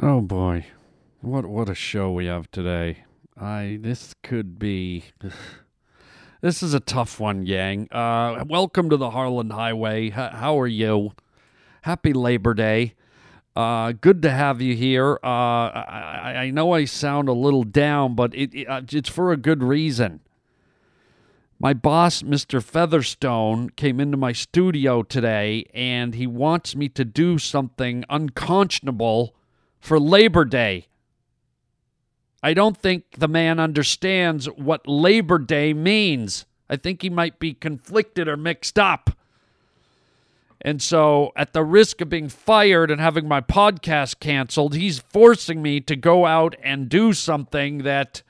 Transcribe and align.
Oh 0.00 0.20
boy, 0.20 0.64
what 1.22 1.44
what 1.46 1.68
a 1.68 1.74
show 1.74 2.12
we 2.12 2.26
have 2.26 2.48
today. 2.52 2.98
I 3.36 3.78
this 3.80 4.14
could 4.22 4.58
be. 4.58 5.04
This 6.40 6.62
is 6.62 6.72
a 6.72 6.78
tough 6.78 7.18
one, 7.18 7.46
Yang. 7.46 7.88
Uh, 7.90 8.44
welcome 8.48 8.88
to 8.90 8.96
the 8.96 9.10
Harland 9.10 9.50
Highway. 9.50 10.04
H- 10.04 10.12
how 10.12 10.56
are 10.60 10.68
you? 10.68 11.10
Happy 11.82 12.12
Labor 12.12 12.54
Day. 12.54 12.94
Uh, 13.56 13.90
good 13.90 14.22
to 14.22 14.30
have 14.30 14.62
you 14.62 14.76
here. 14.76 15.18
Uh, 15.24 15.26
I, 15.26 16.34
I 16.42 16.50
know 16.50 16.74
I 16.74 16.84
sound 16.84 17.28
a 17.28 17.32
little 17.32 17.64
down, 17.64 18.14
but 18.14 18.36
it, 18.36 18.54
it 18.54 18.68
uh, 18.68 18.82
it's 18.88 19.08
for 19.08 19.32
a 19.32 19.36
good 19.36 19.64
reason. 19.64 20.20
My 21.58 21.74
boss, 21.74 22.22
Mr. 22.22 22.62
Featherstone, 22.62 23.70
came 23.70 23.98
into 23.98 24.16
my 24.16 24.30
studio 24.30 25.02
today 25.02 25.64
and 25.74 26.14
he 26.14 26.28
wants 26.28 26.76
me 26.76 26.88
to 26.90 27.04
do 27.04 27.36
something 27.38 28.04
unconscionable 28.08 29.34
for 29.80 29.98
Labor 29.98 30.44
Day. 30.44 30.86
I 32.42 32.54
don't 32.54 32.76
think 32.76 33.04
the 33.18 33.28
man 33.28 33.58
understands 33.58 34.46
what 34.46 34.86
Labor 34.86 35.38
Day 35.38 35.74
means. 35.74 36.46
I 36.70 36.76
think 36.76 37.02
he 37.02 37.10
might 37.10 37.38
be 37.38 37.54
conflicted 37.54 38.28
or 38.28 38.36
mixed 38.36 38.78
up. 38.78 39.10
And 40.60 40.82
so, 40.82 41.32
at 41.36 41.52
the 41.52 41.64
risk 41.64 42.00
of 42.00 42.08
being 42.08 42.28
fired 42.28 42.90
and 42.90 43.00
having 43.00 43.28
my 43.28 43.40
podcast 43.40 44.18
canceled, 44.18 44.74
he's 44.74 44.98
forcing 44.98 45.62
me 45.62 45.80
to 45.80 45.94
go 45.94 46.26
out 46.26 46.56
and 46.62 46.88
do 46.88 47.12
something 47.12 47.78
that 47.78 48.22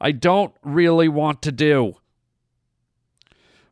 I 0.00 0.12
don't 0.12 0.54
really 0.62 1.08
want 1.08 1.40
to 1.42 1.52
do. 1.52 1.94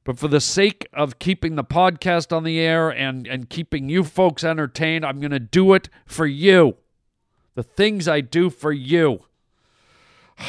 But 0.05 0.19
for 0.19 0.29
the 0.29 0.41
sake 0.41 0.89
of 0.95 1.19
keeping 1.19 1.57
the 1.57 1.65
podcast 1.65 2.35
on 2.35 2.45
the 2.45 2.59
air 2.59 2.89
and, 2.89 3.27
and 3.27 3.51
keeping 3.51 3.91
you 3.91 4.03
folks 4.03 4.45
entertained, 4.45 5.05
I'm 5.05 5.21
going 5.21 5.31
to 5.31 5.39
do 5.39 5.75
it 5.75 5.91
for 6.07 6.27
you. 6.27 6.77
The 7.61 7.65
things 7.65 8.09
I 8.09 8.23
do 8.23 8.49
for 8.49 8.73
you. 8.73 9.25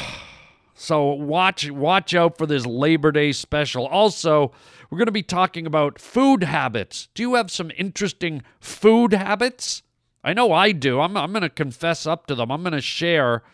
So 0.74 1.12
watch 1.12 1.70
watch 1.70 2.12
out 2.12 2.36
for 2.36 2.44
this 2.44 2.66
Labor 2.66 3.12
Day 3.12 3.30
special. 3.30 3.86
Also, 3.86 4.50
we're 4.90 4.98
going 4.98 5.06
to 5.06 5.12
be 5.12 5.22
talking 5.22 5.64
about 5.64 6.00
food 6.00 6.42
habits. 6.42 7.06
Do 7.14 7.22
you 7.22 7.34
have 7.34 7.52
some 7.52 7.70
interesting 7.76 8.42
food 8.58 9.12
habits? 9.12 9.84
I 10.24 10.32
know 10.32 10.50
I 10.50 10.72
do. 10.72 11.00
I'm 11.00 11.16
I'm 11.16 11.30
going 11.30 11.42
to 11.42 11.48
confess 11.48 12.04
up 12.04 12.26
to 12.26 12.34
them. 12.34 12.50
I'm 12.50 12.62
going 12.62 12.72
to 12.72 12.80
share. 12.80 13.44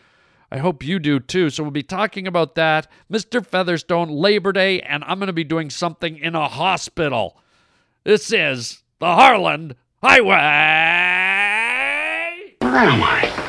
I 0.51 0.57
hope 0.57 0.83
you 0.83 0.97
do 0.97 1.19
too. 1.19 1.51
So 1.51 1.61
we'll 1.61 1.71
be 1.71 1.83
talking 1.83 2.25
about 2.25 2.55
that, 2.55 2.87
Mr. 3.11 3.45
Featherstone, 3.45 4.09
Labor 4.09 4.51
Day, 4.51 4.81
and 4.81 5.03
I'm 5.03 5.19
going 5.19 5.27
to 5.27 5.33
be 5.33 5.43
doing 5.43 5.69
something 5.69 6.17
in 6.17 6.33
a 6.33 6.47
hospital. 6.47 7.37
This 8.03 8.33
is 8.33 8.81
the 8.97 9.13
Harland 9.13 9.75
Highway. 10.01 11.19
Where 12.59 12.75
am 12.75 13.03
I? 13.03 13.48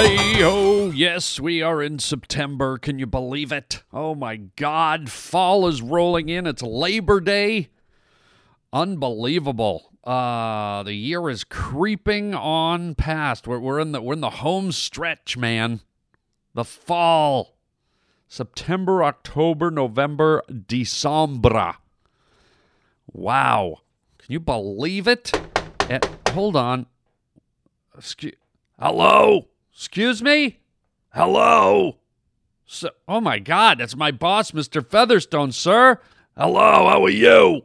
Hey, 0.00 0.44
oh, 0.44 0.92
yes, 0.92 1.40
we 1.40 1.60
are 1.60 1.82
in 1.82 1.98
September. 1.98 2.78
Can 2.78 3.00
you 3.00 3.06
believe 3.06 3.50
it? 3.50 3.82
Oh 3.92 4.14
my 4.14 4.36
God, 4.36 5.10
fall 5.10 5.66
is 5.66 5.82
rolling 5.82 6.28
in. 6.28 6.46
It's 6.46 6.62
Labor 6.62 7.18
Day. 7.20 7.70
Unbelievable. 8.72 9.90
Uh, 10.04 10.84
the 10.84 10.92
year 10.92 11.28
is 11.28 11.42
creeping 11.42 12.32
on 12.32 12.94
past. 12.94 13.48
We're, 13.48 13.58
we're 13.58 13.80
in 13.80 13.90
the 13.90 14.00
we're 14.00 14.12
in 14.12 14.20
the 14.20 14.30
home 14.30 14.70
stretch, 14.70 15.36
man. 15.36 15.80
The 16.54 16.64
fall. 16.64 17.56
September, 18.28 19.02
October, 19.02 19.68
November, 19.68 20.44
December. 20.68 21.74
Wow. 23.12 23.78
Can 24.18 24.32
you 24.32 24.38
believe 24.38 25.08
it? 25.08 25.32
Eh, 25.90 25.98
hold 26.28 26.54
on. 26.54 26.86
Excuse, 27.96 28.36
hello? 28.78 29.48
Excuse 29.78 30.24
me? 30.24 30.58
Hello? 31.10 31.98
So, 32.66 32.90
oh 33.06 33.20
my 33.20 33.38
God, 33.38 33.78
that's 33.78 33.94
my 33.94 34.10
boss, 34.10 34.50
Mr. 34.50 34.84
Featherstone, 34.84 35.52
sir. 35.52 36.00
Hello, 36.36 36.88
how 36.88 37.04
are 37.04 37.08
you? 37.08 37.62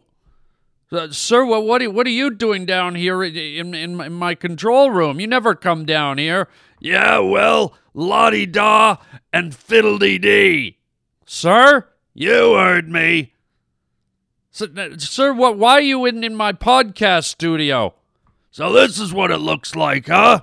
Uh, 0.92 1.10
sir, 1.10 1.44
what 1.44 1.66
what 1.66 1.82
are, 1.82 1.90
what 1.90 2.06
are 2.06 2.12
you 2.12 2.30
doing 2.30 2.68
down 2.68 2.94
here 2.94 3.24
in, 3.24 3.74
in, 3.74 4.00
in 4.00 4.14
my 4.14 4.36
control 4.36 4.92
room? 4.92 5.20
You 5.20 5.26
never 5.26 5.56
come 5.56 5.86
down 5.86 6.20
here. 6.20 6.50
Yeah, 6.80 7.18
well, 7.18 7.74
lottie 7.96 8.46
da 8.46 8.98
and 9.34 9.56
fiddle 9.56 9.98
dee. 9.98 10.78
Sir, 11.26 11.88
you 12.14 12.54
heard 12.54 12.90
me. 12.90 13.34
So, 14.52 14.68
uh, 14.78 15.00
sir, 15.00 15.34
what? 15.34 15.58
Why 15.58 15.74
are 15.74 15.82
you 15.82 16.06
in, 16.06 16.24
in 16.24 16.36
my 16.36 16.54
podcast 16.54 17.24
studio? 17.24 17.96
So 18.52 18.72
this 18.72 19.00
is 19.00 19.12
what 19.12 19.32
it 19.32 19.40
looks 19.40 19.76
like, 19.76 20.10
huh? 20.10 20.42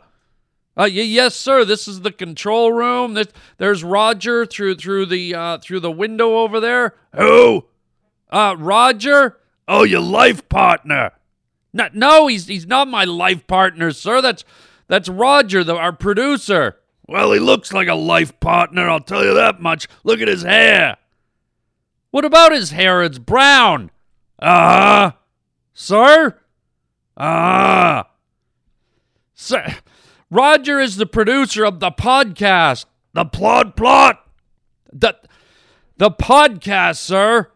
Uh, 0.78 0.84
yes, 0.84 1.34
sir. 1.34 1.64
This 1.64 1.88
is 1.88 2.00
the 2.00 2.12
control 2.12 2.72
room. 2.72 3.14
This, 3.14 3.28
there's 3.58 3.84
Roger 3.84 4.46
through 4.46 4.76
through 4.76 5.06
the 5.06 5.34
uh, 5.34 5.58
through 5.58 5.80
the 5.80 5.90
window 5.90 6.38
over 6.38 6.60
there. 6.60 6.94
Who? 7.14 7.66
Uh, 8.30 8.54
Roger. 8.58 9.38
Oh, 9.66 9.82
your 9.82 10.00
life 10.00 10.48
partner. 10.48 11.12
No, 11.72 11.88
no, 11.92 12.26
he's 12.28 12.46
he's 12.46 12.66
not 12.66 12.88
my 12.88 13.04
life 13.04 13.46
partner, 13.46 13.92
sir. 13.92 14.20
That's 14.20 14.44
that's 14.88 15.08
Roger, 15.08 15.62
the, 15.62 15.76
our 15.76 15.92
producer. 15.92 16.76
Well, 17.06 17.32
he 17.32 17.40
looks 17.40 17.72
like 17.72 17.88
a 17.88 17.94
life 17.94 18.38
partner. 18.40 18.88
I'll 18.88 19.00
tell 19.00 19.24
you 19.24 19.34
that 19.34 19.60
much. 19.60 19.88
Look 20.04 20.20
at 20.20 20.28
his 20.28 20.42
hair. 20.42 20.96
What 22.10 22.24
about 22.24 22.52
his 22.52 22.70
hair? 22.70 23.02
It's 23.02 23.18
brown. 23.18 23.90
Uh 24.38 24.46
huh. 24.46 25.12
Sir? 25.72 26.38
Ah. 27.16 28.10
Sir, 29.34 29.76
Roger 30.30 30.78
is 30.78 30.96
the 30.96 31.06
producer 31.06 31.64
of 31.64 31.80
the 31.80 31.90
podcast. 31.90 32.84
The 33.12 33.24
plot 33.24 33.76
plot. 33.76 34.24
The 34.92 35.16
the 35.96 36.10
podcast, 36.10 36.96
sir. 36.96 37.50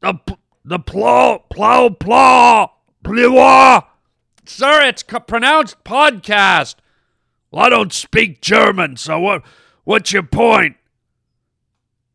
The 0.00 0.18
the 0.64 0.78
plow 0.80 1.44
plow 1.48 1.88
plow 1.90 2.72
plow. 3.04 3.86
Sir, 4.44 4.82
it's 4.82 5.04
co- 5.04 5.20
pronounced 5.20 5.84
podcast. 5.84 6.74
Well, 7.52 7.64
I 7.64 7.68
don't 7.68 7.92
speak 7.92 8.40
German, 8.40 8.96
so 8.96 9.20
what? 9.20 9.44
What's 9.84 10.12
your 10.12 10.24
point? 10.24 10.76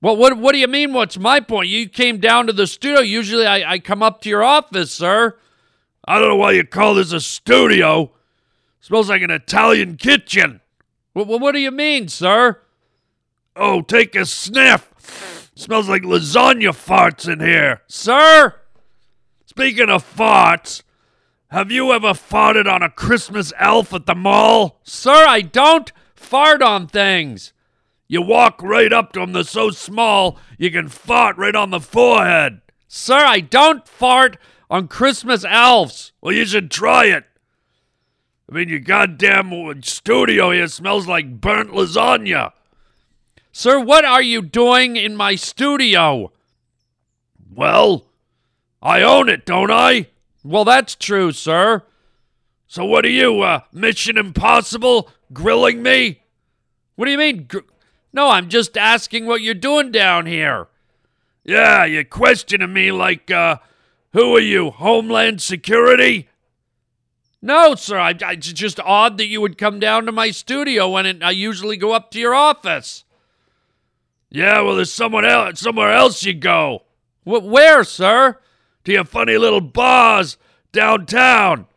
Well, 0.02 0.18
what 0.18 0.38
what 0.38 0.52
do 0.52 0.59
you 0.59 0.68
mean? 0.68 0.92
What's 0.92 1.18
my 1.18 1.40
point? 1.40 1.70
You 1.70 1.88
came 1.88 2.20
down 2.20 2.47
to 2.47 2.53
the 2.53 2.68
studio. 2.68 3.00
Usually, 3.00 3.46
I, 3.46 3.74
I 3.74 3.80
come 3.80 4.03
up 4.03 4.20
to 4.22 4.30
your 4.30 4.44
office, 4.44 4.92
sir. 4.92 5.38
I 6.06 6.20
don't 6.20 6.28
know 6.28 6.36
why 6.36 6.52
you 6.52 6.66
call 6.66 6.96
this 6.96 7.14
a 7.14 7.22
studio. 7.22 8.12
Smells 8.80 9.10
like 9.10 9.22
an 9.22 9.32
Italian 9.32 9.98
kitchen. 9.98 10.62
What, 11.14 11.28
what, 11.28 11.41
what 11.41 11.52
do 11.53 11.59
you 11.59 11.72
mean, 11.72 12.08
sir? 12.08 12.62
Oh, 13.56 13.82
take 13.82 14.16
a 14.16 14.26
sniff. 14.26 15.52
Smells 15.56 15.90
like 15.90 16.03
lasagna 16.03 16.70
farts 16.70 17.32
in 17.32 17.40
here. 17.40 17.82
Sir? 17.88 18.56
Speaking 19.46 19.90
of 19.90 20.06
farts, 20.16 20.84
have 21.50 21.72
you 21.72 21.91
ever 21.91 22.09
farted 22.09 22.72
on 22.72 22.84
a 22.84 22.90
Christmas 22.90 23.52
elf 23.58 23.94
at 23.94 24.06
the 24.06 24.14
mall? 24.14 24.80
Sir, 24.84 25.26
I 25.28 25.41
don't 25.41 25.91
fart 26.14 26.62
on 26.62 26.88
things. 26.88 27.53
You 28.08 28.22
walk 28.22 28.62
right 28.62 28.94
up 28.94 29.14
to 29.14 29.20
them, 29.22 29.34
they're 29.34 29.44
so 29.44 29.72
small, 29.72 30.38
you 30.58 30.72
can 30.72 30.88
fart 30.88 31.38
right 31.38 31.56
on 31.56 31.72
the 31.72 31.80
forehead. 31.80 32.62
Sir, 32.88 33.18
I 33.18 33.40
don't 33.40 33.88
fart 33.88 34.38
on 34.70 34.88
Christmas 34.88 35.44
elves. 35.44 36.12
Well, 36.22 36.34
you 36.34 36.46
should 36.46 36.70
try 36.70 37.06
it. 37.06 37.26
I 38.49 38.53
mean, 38.53 38.70
your 38.70 38.79
goddamn 38.79 39.84
studio 39.84 40.52
here 40.52 40.67
smells 40.67 41.05
like 41.08 41.41
burnt 41.41 41.72
lasagna. 41.72 42.53
Sir, 43.52 43.79
what 43.79 44.05
are 44.05 44.22
you 44.22 44.41
doing 44.41 44.96
in 44.96 45.16
my 45.16 45.35
studio? 45.35 46.32
Well, 47.53 48.05
I 48.82 49.02
own 49.02 49.28
it, 49.28 49.46
don't 49.46 49.72
I? 49.72 50.08
Well, 50.44 50.64
that's 50.64 50.96
true, 50.96 51.32
sir. 51.32 51.84
So 52.67 52.85
what 52.85 53.03
are 53.03 53.09
you, 53.09 53.41
uh, 53.41 53.61
Mission 53.73 54.17
Impossible? 54.17 55.09
Grilling 55.34 55.82
me? 55.84 56.22
What 56.96 57.05
do 57.05 57.11
you 57.11 57.17
mean? 57.17 57.46
Gr- 57.47 57.59
no, 58.14 58.29
I'm 58.29 58.47
just 58.47 58.78
asking 58.78 59.26
what 59.26 59.41
you're 59.41 59.53
doing 59.53 59.91
down 59.91 60.26
here. 60.26 60.67
Yeah, 61.44 61.84
you're 61.85 62.03
questioning 62.03 62.73
me 62.73 62.91
like, 62.91 63.29
uh, 63.29 63.58
who 64.14 64.35
are 64.35 64.41
you, 64.41 64.70
Homeland 64.70 65.41
Security? 65.41 66.29
No, 67.41 67.75
sir. 67.75 67.97
I, 67.99 68.09
I, 68.25 68.34
it's 68.34 68.51
just 68.51 68.79
odd 68.79 69.17
that 69.17 69.28
you 69.28 69.41
would 69.41 69.57
come 69.57 69.79
down 69.79 70.05
to 70.05 70.11
my 70.11 70.31
studio 70.31 70.89
when 70.89 71.05
it, 71.05 71.23
I 71.23 71.31
usually 71.31 71.78
go 71.78 71.91
up 71.91 72.11
to 72.11 72.19
your 72.19 72.34
office. 72.34 73.03
Yeah, 74.29 74.61
well, 74.61 74.75
there's 74.75 74.91
someone 74.91 75.25
else, 75.25 75.59
somewhere 75.61 75.91
else 75.91 76.23
you 76.23 76.34
go. 76.34 76.84
Wh- 77.23 77.45
where, 77.45 77.84
sir? 77.84 78.39
To 78.84 78.91
your 78.91 79.05
funny 79.05 79.37
little 79.37 79.61
bars 79.61 80.37
downtown. 80.72 81.67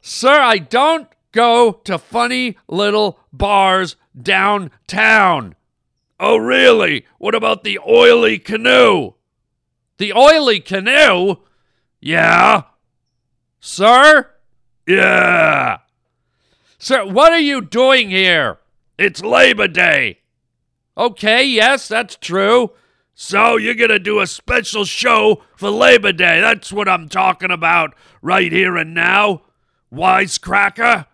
Sir, 0.00 0.40
I 0.40 0.58
don't 0.58 1.08
go 1.32 1.72
to 1.84 1.98
funny 1.98 2.56
little 2.68 3.20
bars 3.32 3.96
downtown. 4.20 5.54
Oh, 6.18 6.36
really? 6.36 7.06
What 7.18 7.34
about 7.34 7.64
the 7.64 7.78
oily 7.86 8.38
canoe? 8.38 9.12
The 9.98 10.12
oily 10.12 10.60
canoe? 10.60 11.36
Yeah. 12.00 12.62
Sir? 13.60 14.33
Yeah. 14.86 15.78
Sir, 16.78 17.06
what 17.06 17.32
are 17.32 17.40
you 17.40 17.60
doing 17.60 18.10
here? 18.10 18.58
It's 18.98 19.22
Labor 19.22 19.68
Day. 19.68 20.20
Okay, 20.96 21.44
yes, 21.44 21.88
that's 21.88 22.16
true. 22.16 22.72
So 23.14 23.56
you're 23.56 23.74
going 23.74 23.90
to 23.90 23.98
do 23.98 24.20
a 24.20 24.26
special 24.26 24.84
show 24.84 25.42
for 25.56 25.70
Labor 25.70 26.12
Day. 26.12 26.40
That's 26.40 26.72
what 26.72 26.88
I'm 26.88 27.08
talking 27.08 27.50
about 27.50 27.94
right 28.20 28.52
here 28.52 28.76
and 28.76 28.92
now. 28.92 29.42
Wisecracker? 29.92 31.06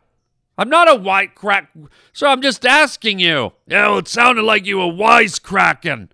I'm 0.59 0.69
not 0.69 0.91
a 0.91 0.95
white 0.95 1.35
crack. 1.35 1.71
So 2.13 2.27
I'm 2.27 2.43
just 2.43 2.67
asking 2.67 3.19
you. 3.19 3.53
Yeah, 3.67 3.89
well, 3.89 3.99
it 3.99 4.09
sounded 4.09 4.43
like 4.43 4.67
you 4.67 4.79
were 4.79 4.93
wisecracking. 4.93 6.09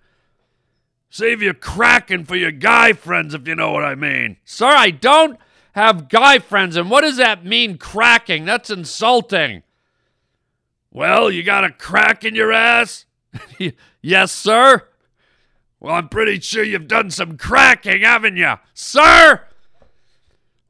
Save 1.08 1.40
your 1.40 1.54
cracking 1.54 2.24
for 2.24 2.36
your 2.36 2.52
guy 2.52 2.92
friends, 2.92 3.32
if 3.32 3.48
you 3.48 3.54
know 3.54 3.72
what 3.72 3.84
I 3.84 3.94
mean. 3.94 4.36
Sir, 4.44 4.66
I 4.66 4.90
don't 4.90 5.38
have 5.76 6.08
guy 6.08 6.38
friends, 6.38 6.74
and 6.74 6.90
what 6.90 7.02
does 7.02 7.18
that 7.18 7.44
mean, 7.44 7.76
cracking? 7.76 8.46
That's 8.46 8.70
insulting. 8.70 9.62
Well, 10.90 11.30
you 11.30 11.42
got 11.42 11.64
a 11.64 11.70
crack 11.70 12.24
in 12.24 12.34
your 12.34 12.50
ass? 12.50 13.04
yes, 14.00 14.32
sir. 14.32 14.88
Well, 15.78 15.94
I'm 15.94 16.08
pretty 16.08 16.40
sure 16.40 16.64
you've 16.64 16.88
done 16.88 17.10
some 17.10 17.36
cracking, 17.36 18.00
haven't 18.00 18.38
you? 18.38 18.54
Sir! 18.72 19.42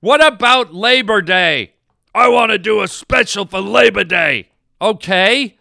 What 0.01 0.25
about 0.25 0.75
Labor 0.75 1.23
Day? 1.23 1.75
I 2.13 2.29
want 2.29 2.51
to 2.51 2.59
do 2.59 2.83
a 2.83 2.89
special 2.89 3.47
for 3.47 3.61
Labor 3.61 4.03
Day. 4.03 4.49
Okay. 4.83 5.57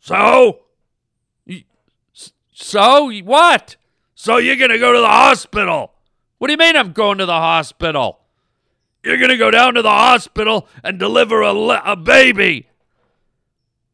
So? 0.00 0.60
So? 2.52 3.10
What? 3.22 3.76
So 4.14 4.36
you're 4.36 4.56
going 4.56 4.70
to 4.70 4.78
go 4.78 4.92
to 4.92 5.00
the 5.00 5.06
hospital. 5.06 5.93
What 6.38 6.48
do 6.48 6.52
you 6.52 6.58
mean 6.58 6.76
I'm 6.76 6.92
going 6.92 7.18
to 7.18 7.26
the 7.26 7.32
hospital? 7.32 8.20
You're 9.02 9.18
going 9.18 9.30
to 9.30 9.36
go 9.36 9.50
down 9.50 9.74
to 9.74 9.82
the 9.82 9.90
hospital 9.90 10.68
and 10.82 10.98
deliver 10.98 11.42
a, 11.42 11.52
le- 11.52 11.82
a 11.84 11.96
baby. 11.96 12.68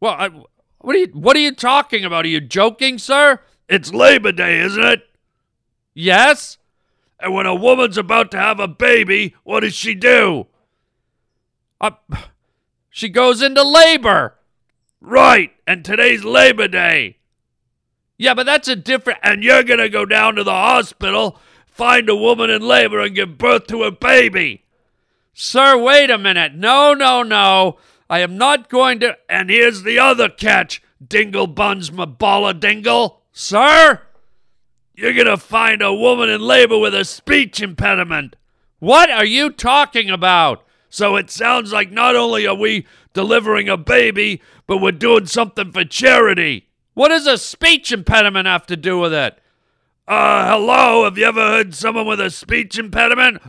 Well, 0.00 0.14
I, 0.18 0.30
what 0.78 0.96
are 0.96 0.98
you 0.98 1.08
what 1.12 1.36
are 1.36 1.40
you 1.40 1.54
talking 1.54 2.04
about? 2.04 2.24
Are 2.24 2.28
you 2.28 2.40
joking, 2.40 2.98
sir? 2.98 3.40
It's 3.68 3.92
Labor 3.92 4.32
Day, 4.32 4.60
isn't 4.60 4.82
it? 4.82 5.02
Yes. 5.94 6.58
And 7.18 7.34
when 7.34 7.46
a 7.46 7.54
woman's 7.54 7.98
about 7.98 8.30
to 8.30 8.38
have 8.38 8.60
a 8.60 8.68
baby, 8.68 9.34
what 9.44 9.60
does 9.60 9.74
she 9.74 9.94
do? 9.94 10.46
Uh, 11.80 11.90
she 12.88 13.08
goes 13.08 13.42
into 13.42 13.62
labor. 13.62 14.36
Right. 15.00 15.52
And 15.66 15.84
today's 15.84 16.24
Labor 16.24 16.68
Day. 16.68 17.18
Yeah, 18.18 18.34
but 18.34 18.46
that's 18.46 18.68
a 18.68 18.76
different. 18.76 19.18
And 19.22 19.42
you're 19.42 19.62
going 19.62 19.80
to 19.80 19.88
go 19.88 20.04
down 20.04 20.36
to 20.36 20.44
the 20.44 20.50
hospital, 20.50 21.38
find 21.80 22.10
a 22.10 22.14
woman 22.14 22.50
in 22.50 22.60
labor, 22.60 23.00
and 23.00 23.14
give 23.14 23.38
birth 23.38 23.66
to 23.66 23.84
a 23.84 23.90
baby. 23.90 24.62
Sir, 25.32 25.78
wait 25.78 26.10
a 26.10 26.18
minute. 26.18 26.54
No, 26.54 26.92
no, 26.92 27.22
no. 27.22 27.78
I 28.10 28.18
am 28.18 28.36
not 28.36 28.68
going 28.68 29.00
to. 29.00 29.16
And 29.30 29.48
here's 29.48 29.82
the 29.82 29.98
other 29.98 30.28
catch, 30.28 30.82
Dingle 31.02 31.46
Buns 31.46 31.88
Maballa 31.88 32.60
Dingle. 32.60 33.22
Sir, 33.32 34.02
you're 34.94 35.14
going 35.14 35.26
to 35.26 35.38
find 35.38 35.80
a 35.80 35.94
woman 35.94 36.28
in 36.28 36.42
labor 36.42 36.76
with 36.76 36.94
a 36.94 37.06
speech 37.06 37.62
impediment. 37.62 38.36
What 38.78 39.10
are 39.10 39.24
you 39.24 39.48
talking 39.48 40.10
about? 40.10 40.62
So 40.90 41.16
it 41.16 41.30
sounds 41.30 41.72
like 41.72 41.90
not 41.90 42.14
only 42.14 42.46
are 42.46 42.54
we 42.54 42.86
delivering 43.14 43.70
a 43.70 43.78
baby, 43.78 44.42
but 44.66 44.82
we're 44.82 44.92
doing 44.92 45.24
something 45.24 45.72
for 45.72 45.86
charity. 45.86 46.68
What 46.92 47.08
does 47.08 47.26
a 47.26 47.38
speech 47.38 47.90
impediment 47.90 48.46
have 48.46 48.66
to 48.66 48.76
do 48.76 48.98
with 48.98 49.14
it? 49.14 49.39
Uh, 50.08 50.50
hello, 50.50 51.04
have 51.04 51.16
you 51.16 51.24
ever 51.24 51.40
heard 51.40 51.74
someone 51.74 52.06
with 52.06 52.20
a 52.20 52.30
speech 52.30 52.78
impediment? 52.78 53.40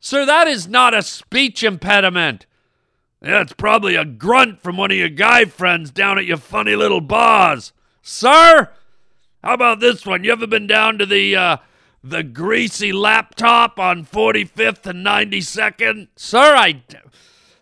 Sir, 0.00 0.24
that 0.26 0.46
is 0.46 0.68
not 0.68 0.94
a 0.94 1.02
speech 1.02 1.64
impediment. 1.64 2.46
Yeah, 3.20 3.40
it's 3.40 3.52
probably 3.52 3.96
a 3.96 4.04
grunt 4.04 4.60
from 4.60 4.76
one 4.76 4.90
of 4.90 4.96
your 4.96 5.08
guy 5.08 5.44
friends 5.44 5.90
down 5.90 6.18
at 6.18 6.24
your 6.24 6.36
funny 6.36 6.76
little 6.76 7.00
bars. 7.00 7.72
Sir, 8.00 8.70
how 9.42 9.54
about 9.54 9.80
this 9.80 10.06
one? 10.06 10.24
You 10.24 10.32
ever 10.32 10.46
been 10.46 10.66
down 10.66 10.98
to 10.98 11.06
the 11.06 11.34
uh, 11.36 11.56
the 12.02 12.22
greasy 12.22 12.92
laptop 12.92 13.78
on 13.78 14.04
45th 14.04 14.86
and 14.86 15.04
92nd? 15.06 16.08
Sir, 16.16 16.54
I 16.56 16.82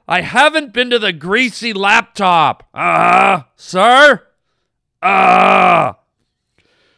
I 0.09 0.23
haven't 0.23 0.73
been 0.73 0.91
to 0.91 0.99
the 0.99 1.13
greasy 1.13 1.73
laptop. 1.73 2.69
Uh-huh. 2.75 3.45
Sir? 3.57 4.27
Uh 5.03 5.95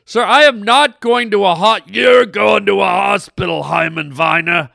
Sir, 0.04 0.24
I 0.24 0.42
am 0.42 0.62
not 0.62 1.00
going 1.00 1.30
to 1.30 1.44
a 1.44 1.54
hot 1.54 1.94
You're 1.94 2.26
going 2.26 2.66
to 2.66 2.80
a 2.80 2.86
hospital, 2.86 3.64
Hyman 3.64 4.12
Viner. 4.12 4.70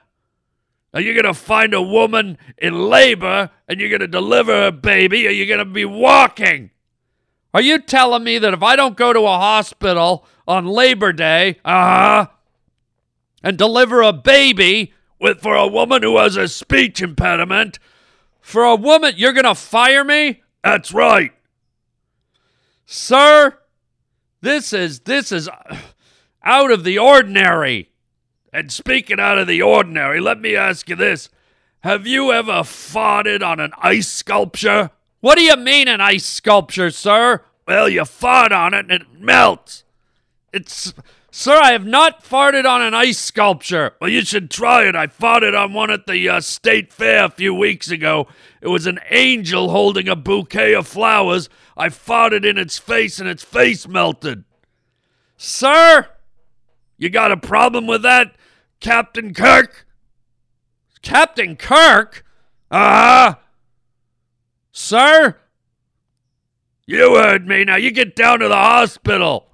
Are 0.94 1.02
you 1.02 1.14
going 1.14 1.26
to 1.26 1.34
find 1.34 1.74
a 1.74 1.82
woman 1.82 2.38
in 2.58 2.90
labor 2.90 3.52
and 3.68 3.80
you're 3.80 3.90
going 3.90 4.00
to 4.02 4.08
deliver 4.08 4.68
a 4.68 4.72
baby 4.72 5.28
Are 5.28 5.32
you're 5.32 5.46
going 5.48 5.60
to 5.60 5.66
be 5.66 5.86
walking? 5.86 6.72
Are 7.54 7.62
you 7.62 7.80
telling 7.80 8.24
me 8.24 8.38
that 8.40 8.54
if 8.54 8.62
I 8.62 8.76
don't 8.76 8.98
go 8.98 9.14
to 9.14 9.22
a 9.22 9.38
hospital 9.38 10.26
on 10.48 10.66
Labor 10.66 11.12
Day, 11.12 11.60
uh-huh, 11.66 12.28
and 13.44 13.58
deliver 13.58 14.02
a 14.02 14.14
baby 14.14 14.94
with 15.20 15.42
for 15.42 15.56
a 15.56 15.68
woman 15.68 16.04
who 16.04 16.18
has 16.18 16.36
a 16.36 16.48
speech 16.48 17.02
impediment, 17.02 17.80
for 18.42 18.64
a 18.64 18.76
woman 18.76 19.14
you're 19.18 19.34
going 19.34 19.46
to 19.46 19.56
fire 19.56 20.04
me? 20.04 20.44
That's 20.64 20.94
right. 20.94 21.32
Sir, 22.90 23.60
this 24.40 24.72
is 24.72 25.02
this 25.02 25.34
is 25.34 25.50
out 26.42 26.72
of 26.72 26.86
the 26.86 26.98
ordinary. 26.98 27.92
And 28.54 28.72
speaking 28.72 29.20
out 29.20 29.38
of 29.38 29.46
the 29.46 29.62
ordinary, 29.62 30.22
let 30.22 30.40
me 30.40 30.56
ask 30.56 30.88
you 30.88 30.96
this. 30.96 31.28
Have 31.82 32.08
you 32.08 32.32
ever 32.32 32.64
farted 32.64 33.46
on 33.46 33.60
an 33.60 33.72
ice 33.78 34.08
sculpture? 34.08 34.92
What 35.20 35.38
do 35.38 35.44
you 35.44 35.58
mean 35.58 35.90
an 35.90 36.00
ice 36.00 36.26
sculpture, 36.26 36.90
sir? 36.90 37.44
Well, 37.68 37.90
you 37.90 38.06
fart 38.06 38.54
on 38.54 38.74
it 38.74 38.90
and 38.90 38.92
it 38.92 39.20
melts. 39.20 39.84
It's 40.54 40.94
Sir, 41.40 41.56
I 41.62 41.74
have 41.74 41.86
not 41.86 42.24
farted 42.24 42.66
on 42.66 42.82
an 42.82 42.96
ice 42.96 43.20
sculpture. 43.20 43.94
Well, 44.02 44.10
you 44.10 44.26
should 44.26 44.50
try 44.50 44.88
it. 44.88 44.96
I 44.96 45.06
farted 45.06 45.56
on 45.56 45.72
one 45.72 45.92
at 45.92 46.08
the 46.08 46.28
uh, 46.28 46.42
state 46.42 46.92
fair 46.92 47.26
a 47.26 47.30
few 47.30 47.54
weeks 47.54 47.92
ago. 47.92 48.26
It 48.60 48.70
was 48.70 48.88
an 48.88 49.00
angel 49.12 49.70
holding 49.70 50.10
a 50.10 50.16
bouquet 50.16 50.74
of 50.74 50.88
flowers. 50.88 51.48
I 51.78 51.90
farted 51.90 52.44
in 52.44 52.58
its 52.58 52.80
face 52.80 53.20
and 53.20 53.30
its 53.30 53.44
face 53.44 53.88
melted. 53.88 54.46
Sir, 55.38 56.08
you 56.98 57.12
got 57.12 57.32
a 57.32 57.38
problem 57.38 57.86
with 57.86 58.02
that, 58.02 58.36
Captain 58.80 59.32
Kirk? 59.32 59.86
Captain 61.04 61.56
Kirk? 61.56 62.26
Uh 62.72 62.78
huh. 62.80 63.36
Sir? 64.72 65.38
You 66.88 67.14
heard 67.14 67.48
me. 67.48 67.64
Now 67.64 67.76
you 67.76 67.92
get 67.92 68.16
down 68.16 68.40
to 68.40 68.48
the 68.48 68.56
hospital. 68.56 69.48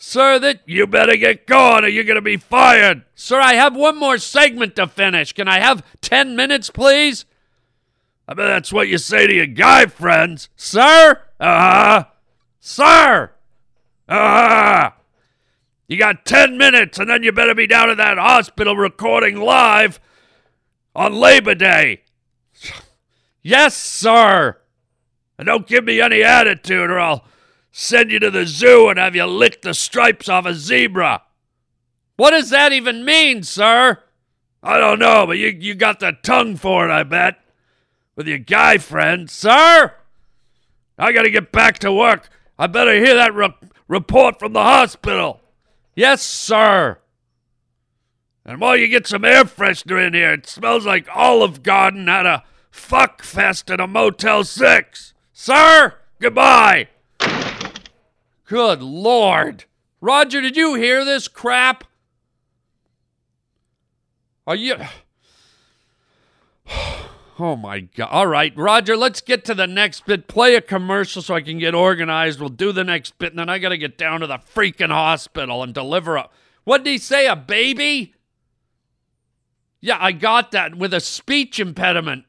Sir, 0.00 0.38
that 0.38 0.60
you 0.64 0.86
better 0.86 1.16
get 1.16 1.46
going 1.46 1.84
or 1.84 1.88
you're 1.88 2.04
going 2.04 2.14
to 2.14 2.22
be 2.22 2.36
fired. 2.36 3.04
Sir, 3.16 3.40
I 3.40 3.54
have 3.54 3.74
one 3.74 3.98
more 3.98 4.16
segment 4.16 4.76
to 4.76 4.86
finish. 4.86 5.32
Can 5.32 5.48
I 5.48 5.58
have 5.58 5.84
10 6.00 6.36
minutes, 6.36 6.70
please? 6.70 7.24
I 8.28 8.34
bet 8.34 8.46
that's 8.46 8.72
what 8.72 8.86
you 8.86 8.96
say 8.96 9.26
to 9.26 9.34
your 9.34 9.46
guy 9.46 9.86
friends. 9.86 10.50
Sir? 10.54 11.20
Uh 11.40 11.60
huh. 11.60 12.04
Sir? 12.60 13.32
Uh 14.08 14.48
huh. 14.48 14.90
You 15.88 15.98
got 15.98 16.24
10 16.24 16.56
minutes 16.56 16.98
and 16.98 17.10
then 17.10 17.24
you 17.24 17.32
better 17.32 17.54
be 17.54 17.66
down 17.66 17.90
at 17.90 17.96
that 17.96 18.18
hospital 18.18 18.76
recording 18.76 19.36
live 19.36 19.98
on 20.94 21.12
Labor 21.12 21.56
Day. 21.56 22.02
Yes, 23.42 23.74
sir. 23.74 24.58
And 25.38 25.46
don't 25.46 25.66
give 25.66 25.84
me 25.84 26.00
any 26.00 26.22
attitude 26.22 26.90
or 26.90 27.00
I'll 27.00 27.24
send 27.70 28.10
you 28.10 28.18
to 28.20 28.30
the 28.30 28.46
zoo 28.46 28.88
and 28.88 28.98
have 28.98 29.14
you 29.14 29.24
lick 29.26 29.62
the 29.62 29.74
stripes 29.74 30.28
off 30.28 30.46
a 30.46 30.54
zebra. 30.54 31.22
What 32.16 32.30
does 32.30 32.50
that 32.50 32.72
even 32.72 33.04
mean, 33.04 33.42
sir? 33.42 33.98
I 34.62 34.78
don't 34.78 34.98
know, 34.98 35.26
but 35.26 35.38
you, 35.38 35.48
you 35.48 35.74
got 35.74 36.00
the 36.00 36.12
tongue 36.22 36.56
for 36.56 36.88
it, 36.88 36.90
I 36.90 37.04
bet. 37.04 37.38
With 38.16 38.26
your 38.26 38.38
guy 38.38 38.78
friend. 38.78 39.30
Sir? 39.30 39.94
I 40.98 41.12
gotta 41.12 41.30
get 41.30 41.52
back 41.52 41.78
to 41.80 41.92
work. 41.92 42.28
I 42.58 42.66
better 42.66 42.94
hear 42.94 43.14
that 43.14 43.34
re- 43.34 43.54
report 43.86 44.40
from 44.40 44.52
the 44.52 44.62
hospital. 44.62 45.40
Yes, 45.94 46.22
sir. 46.22 46.98
And 48.44 48.60
while 48.60 48.76
you 48.76 48.88
get 48.88 49.06
some 49.06 49.24
air 49.24 49.44
freshener 49.44 50.04
in 50.04 50.14
here, 50.14 50.32
it 50.32 50.48
smells 50.48 50.86
like 50.86 51.06
Olive 51.14 51.62
Garden 51.62 52.08
at 52.08 52.26
a 52.26 52.42
fuck 52.70 53.22
fest 53.22 53.70
at 53.70 53.78
a 53.78 53.86
Motel 53.86 54.42
6. 54.42 55.14
Sir, 55.32 55.94
goodbye. 56.20 56.88
Good 58.48 58.82
lord. 58.82 59.66
Roger, 60.00 60.40
did 60.40 60.56
you 60.56 60.74
hear 60.74 61.04
this 61.04 61.28
crap? 61.28 61.84
Are 64.46 64.56
you. 64.56 64.76
Oh 67.40 67.54
my 67.54 67.78
God. 67.78 68.08
All 68.10 68.26
right, 68.26 68.52
Roger, 68.56 68.96
let's 68.96 69.20
get 69.20 69.44
to 69.44 69.54
the 69.54 69.68
next 69.68 70.06
bit. 70.06 70.26
Play 70.26 70.56
a 70.56 70.60
commercial 70.60 71.22
so 71.22 71.36
I 71.36 71.40
can 71.40 71.60
get 71.60 71.72
organized. 71.72 72.40
We'll 72.40 72.48
do 72.48 72.72
the 72.72 72.82
next 72.82 73.16
bit, 73.16 73.30
and 73.30 73.38
then 73.38 73.48
I 73.48 73.58
got 73.60 73.68
to 73.68 73.78
get 73.78 73.96
down 73.96 74.22
to 74.22 74.26
the 74.26 74.38
freaking 74.38 74.88
hospital 74.88 75.62
and 75.62 75.72
deliver 75.72 76.16
a. 76.16 76.28
What 76.64 76.82
did 76.82 76.90
he 76.90 76.98
say? 76.98 77.28
A 77.28 77.36
baby? 77.36 78.12
Yeah, 79.80 79.98
I 80.00 80.10
got 80.10 80.50
that 80.50 80.74
with 80.74 80.92
a 80.92 80.98
speech 80.98 81.60
impediment. 81.60 82.24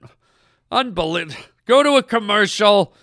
Unbelievable. 0.72 1.42
Go 1.66 1.82
to 1.82 1.96
a 1.96 2.04
commercial. 2.04 2.94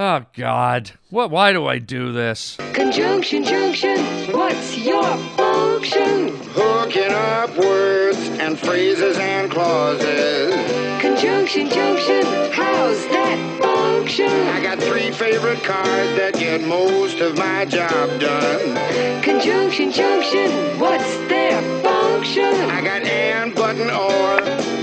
Oh, 0.00 0.24
God. 0.36 0.92
What? 1.10 1.32
Why 1.32 1.52
do 1.52 1.66
I 1.66 1.80
do 1.80 2.12
this? 2.12 2.56
Conjunction, 2.72 3.42
junction, 3.42 3.98
what's 4.32 4.78
your 4.78 5.02
function? 5.36 6.36
Hooking 6.52 7.10
up 7.10 7.56
words 7.56 8.16
and 8.38 8.56
phrases 8.56 9.18
and 9.18 9.50
clauses. 9.50 10.54
Conjunction, 11.00 11.68
junction, 11.68 12.22
how's 12.52 13.08
that 13.08 13.60
function? 13.60 14.30
I 14.30 14.62
got 14.62 14.78
three 14.78 15.10
favorite 15.10 15.64
cars 15.64 16.16
that 16.16 16.34
get 16.34 16.62
most 16.62 17.18
of 17.18 17.36
my 17.36 17.64
job 17.64 18.20
done. 18.20 19.22
Conjunction, 19.24 19.90
junction, 19.90 20.78
what's 20.78 21.16
their 21.26 21.60
function? 21.82 22.54
I 22.70 22.82
got 22.82 23.02
and, 23.02 23.52
button, 23.52 23.90
or, 23.90 24.40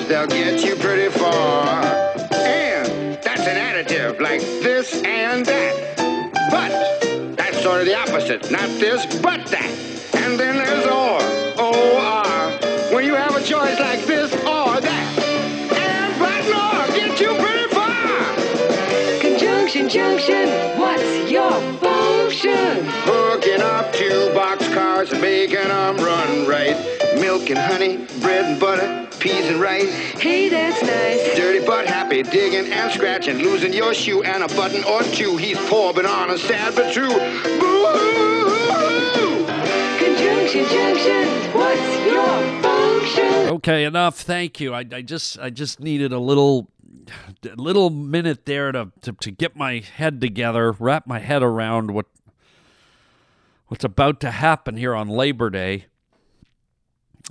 they'll 0.10 0.27
get 0.27 0.62
you 0.62 0.75
pretty 0.75 1.10
additive, 4.15 4.22
like 4.22 4.41
this 4.41 5.01
and 5.03 5.45
that. 5.45 5.95
But, 6.51 7.36
that's 7.36 7.62
sort 7.62 7.81
of 7.81 7.86
the 7.86 7.95
opposite. 7.95 8.51
Not 8.51 8.67
this, 8.79 9.05
but 9.22 9.45
that. 9.48 9.72
And 10.15 10.39
then 10.39 10.57
there's 10.57 10.86
or, 10.86 11.19
O-R. 11.62 12.51
When 12.93 13.05
you 13.05 13.15
have 13.15 13.36
a 13.36 13.43
choice 13.43 13.79
like 13.79 14.05
this 14.05 14.34
or 14.34 14.79
that. 14.81 15.19
And, 15.72 16.19
button, 16.19 16.53
or, 16.53 16.88
get 16.95 17.19
you 17.19 17.36
pretty 17.36 17.74
far. 17.74 19.19
Conjunction, 19.19 19.89
junction, 19.89 20.50
what's 20.79 21.31
your 21.31 21.51
function? 21.79 22.86
Hooking 23.05 23.62
up 23.62 23.91
two 23.93 24.31
boxcars 24.34 25.12
and 25.12 25.22
making 25.22 25.67
them 25.67 25.98
run 25.98 26.48
right. 26.48 26.75
Milk 27.19 27.50
and 27.50 27.60
honey, 27.60 27.98
bread 28.22 28.45
and 28.45 28.60
butter, 28.60 29.04
peas 29.25 29.48
and 29.48 29.60
rice. 29.60 29.91
Hey, 30.22 30.50
that's 30.50 30.84
nice. 30.84 31.36
Dirty 31.36 31.65
but 31.65 31.88
happy, 31.88 32.22
digging 32.22 32.72
and 32.72 32.91
scratching, 32.91 33.39
losing 33.39 33.74
your 33.74 33.91
shoe 33.91 34.22
and 34.22 34.44
a 34.44 34.48
button 34.50 34.84
or 34.84 35.01
two. 35.01 35.36
He's 35.36 35.58
poor 35.67 35.94
but 35.94 36.05
honest, 36.05 36.46
sad 36.46 36.75
but 36.75 36.94
true. 36.94 37.10
Boo-hoo! 37.10 38.46
Conjunction, 39.98 40.65
junction, 40.65 41.27
what's 41.53 42.05
your 42.05 42.62
function? 42.62 43.55
Okay, 43.55 43.86
enough. 43.86 44.20
Thank 44.20 44.60
you. 44.60 44.75
I, 44.75 44.86
I 44.91 45.01
just 45.01 45.39
I 45.39 45.50
just 45.50 45.79
needed 45.79 46.13
a 46.13 46.20
little 46.20 46.70
a 47.44 47.55
little 47.55 47.89
minute 47.89 48.46
there 48.46 48.72
to, 48.72 48.91
to 49.01 49.13
to 49.13 49.32
get 49.32 49.55
my 49.55 49.79
head 49.79 50.22
together, 50.22 50.72
wrap 50.74 51.08
my 51.08 51.17
head 51.17 51.41
around 51.41 51.96
what 51.96 52.05
what's 53.70 53.84
about 53.84 54.20
to 54.20 54.29
happen 54.29 54.77
here 54.77 54.94
on 54.94 55.08
Labor 55.08 55.50
Day. 55.50 55.88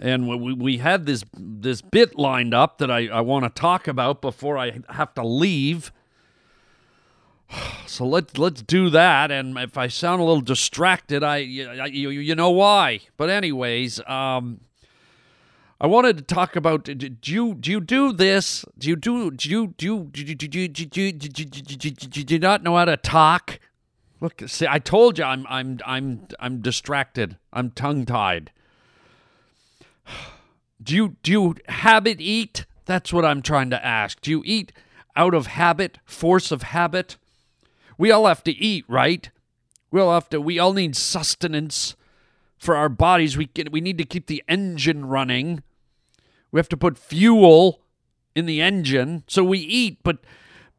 And 0.01 0.27
we, 0.29 0.53
we 0.53 0.79
had 0.79 1.07
this 1.07 1.25
this 1.33 1.81
bit 1.81 2.19
lined 2.19 2.53
up 2.53 2.79
that 2.79 2.91
I, 2.91 3.07
I 3.07 3.21
want 3.21 3.45
to 3.45 3.61
talk 3.61 3.87
about 3.87 4.21
before 4.21 4.59
I 4.59 4.81
have 4.91 5.15
to 5.15 5.25
leave. 5.25 5.93
So 7.87 8.05
let's 8.05 8.37
let's 8.37 8.63
do 8.63 8.91
that. 8.91 9.31
And 9.31 9.57
if 9.59 9.79
I 9.79 9.87
sound 9.87 10.21
a 10.21 10.25
little 10.25 10.41
distracted, 10.41 11.23
I 11.23 11.37
you, 11.39 12.11
you, 12.11 12.11
you 12.11 12.35
know 12.35 12.51
why. 12.51 13.01
But 13.17 13.31
anyways, 13.31 14.01
um, 14.09 14.61
I 15.81 15.87
wanted 15.87 16.19
to 16.19 16.25
talk 16.25 16.57
about 16.57 16.85
do 16.85 17.33
you 17.33 17.55
do 17.55 17.71
you 17.71 17.81
do 17.81 18.13
this? 18.13 18.65
Do 18.77 18.89
you 18.89 18.97
do 18.97 19.31
do 19.31 19.49
you 19.49 19.67
do 19.77 19.87
you 19.87 20.05
do 20.07 20.21
you, 20.21 20.29
do 20.37 20.61
you, 20.61 20.69
do 20.69 21.03
you, 21.03 21.13
do 21.13 21.89
you, 21.89 22.25
do 22.25 22.35
you 22.35 22.41
not 22.41 22.63
know 22.65 22.77
how 22.77 22.87
to 22.87 22.97
talk? 22.97 23.61
Look, 24.21 24.43
see, 24.47 24.67
I 24.69 24.79
told 24.79 25.19
you 25.19 25.25
I'm 25.25 25.47
I'm 25.49 25.79
I'm 25.87 26.27
I'm 26.41 26.61
distracted. 26.61 27.37
I'm 27.53 27.71
tongue 27.71 28.07
tied. 28.07 28.51
Do 30.83 30.95
you 30.95 31.17
do 31.23 31.33
you 31.33 31.55
habit 31.69 32.21
eat? 32.21 32.67
That's 32.85 33.11
what 33.11 33.25
I'm 33.25 33.41
trying 33.41 33.71
to 33.71 33.83
ask. 33.83 34.21
Do 34.21 34.31
you 34.31 34.43
eat 34.45 34.71
out 35.17 35.33
of 35.33 35.47
habit, 35.47 35.99
force 36.05 36.51
of 36.51 36.63
habit? 36.63 37.17
We 37.97 38.11
all 38.11 38.27
have 38.27 38.45
to 38.45 38.53
eat, 38.53 38.85
right? 38.87 39.31
We 39.91 40.01
all 40.01 40.13
have 40.13 40.29
to. 40.31 40.41
We 40.43 40.59
all 40.59 40.75
need 40.75 40.95
sustenance 40.97 41.97
for 42.59 42.77
our 42.77 42.89
bodies. 42.89 43.37
We 43.37 43.47
get, 43.47 43.73
we 43.73 43.81
need 43.81 43.97
to 43.99 44.05
keep 44.05 44.27
the 44.27 44.43
engine 44.49 45.07
running. 45.07 45.63
We 46.51 46.59
have 46.59 46.69
to 46.71 46.77
put 46.77 46.99
fuel 46.99 47.81
in 48.35 48.47
the 48.47 48.61
engine, 48.61 49.25
so 49.27 49.43
we 49.45 49.59
eat. 49.59 49.99
But 50.03 50.19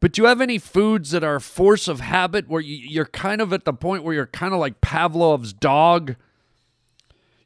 but 0.00 0.12
do 0.12 0.22
you 0.22 0.28
have 0.28 0.40
any 0.40 0.58
foods 0.58 1.10
that 1.12 1.24
are 1.24 1.40
force 1.40 1.88
of 1.88 2.00
habit 2.00 2.48
where 2.48 2.60
you, 2.60 2.76
you're 2.76 3.06
kind 3.06 3.40
of 3.40 3.52
at 3.52 3.64
the 3.64 3.72
point 3.72 4.04
where 4.04 4.14
you're 4.14 4.26
kind 4.26 4.52
of 4.52 4.60
like 4.60 4.80
Pavlov's 4.80 5.52
dog? 5.52 6.16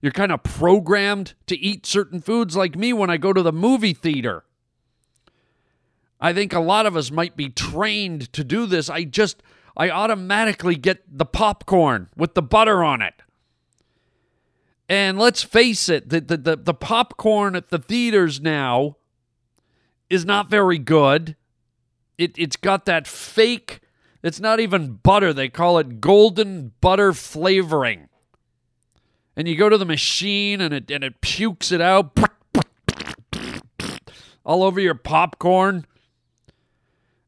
You're 0.00 0.12
kind 0.12 0.32
of 0.32 0.42
programmed 0.42 1.34
to 1.46 1.58
eat 1.58 1.84
certain 1.86 2.20
foods, 2.20 2.56
like 2.56 2.76
me 2.76 2.92
when 2.92 3.10
I 3.10 3.16
go 3.16 3.32
to 3.32 3.42
the 3.42 3.52
movie 3.52 3.92
theater. 3.92 4.44
I 6.20 6.32
think 6.32 6.52
a 6.52 6.60
lot 6.60 6.86
of 6.86 6.96
us 6.96 7.10
might 7.10 7.36
be 7.36 7.48
trained 7.48 8.32
to 8.32 8.44
do 8.44 8.66
this. 8.66 8.88
I 8.88 9.04
just 9.04 9.42
I 9.76 9.90
automatically 9.90 10.76
get 10.76 11.02
the 11.06 11.24
popcorn 11.24 12.08
with 12.16 12.34
the 12.34 12.42
butter 12.42 12.84
on 12.84 13.00
it. 13.02 13.14
And 14.88 15.18
let's 15.18 15.42
face 15.42 15.88
it, 15.88 16.08
the, 16.08 16.20
the, 16.20 16.36
the, 16.36 16.56
the, 16.56 16.74
popcorn 16.74 17.54
at 17.54 17.68
the 17.68 17.78
theaters 17.78 18.40
now 18.40 18.96
is 20.10 20.24
not 20.24 20.50
very 20.50 20.78
good. 20.78 21.36
It, 22.18 22.32
it's 22.36 22.56
got 22.56 22.86
that 22.86 23.06
fake, 23.06 23.80
it's 24.22 24.40
not 24.40 24.58
even 24.60 24.94
butter. 24.94 25.32
They 25.32 25.48
call 25.48 25.78
it 25.78 26.00
golden 26.00 26.72
butter 26.80 27.12
flavoring. 27.12 28.09
And 29.36 29.48
you 29.48 29.56
go 29.56 29.68
to 29.68 29.78
the 29.78 29.84
machine 29.84 30.60
and 30.60 30.74
it, 30.74 30.90
and 30.90 31.04
it 31.04 31.20
pukes 31.20 31.72
it 31.72 31.80
out 31.80 32.18
all 34.44 34.62
over 34.62 34.80
your 34.80 34.94
popcorn. 34.94 35.86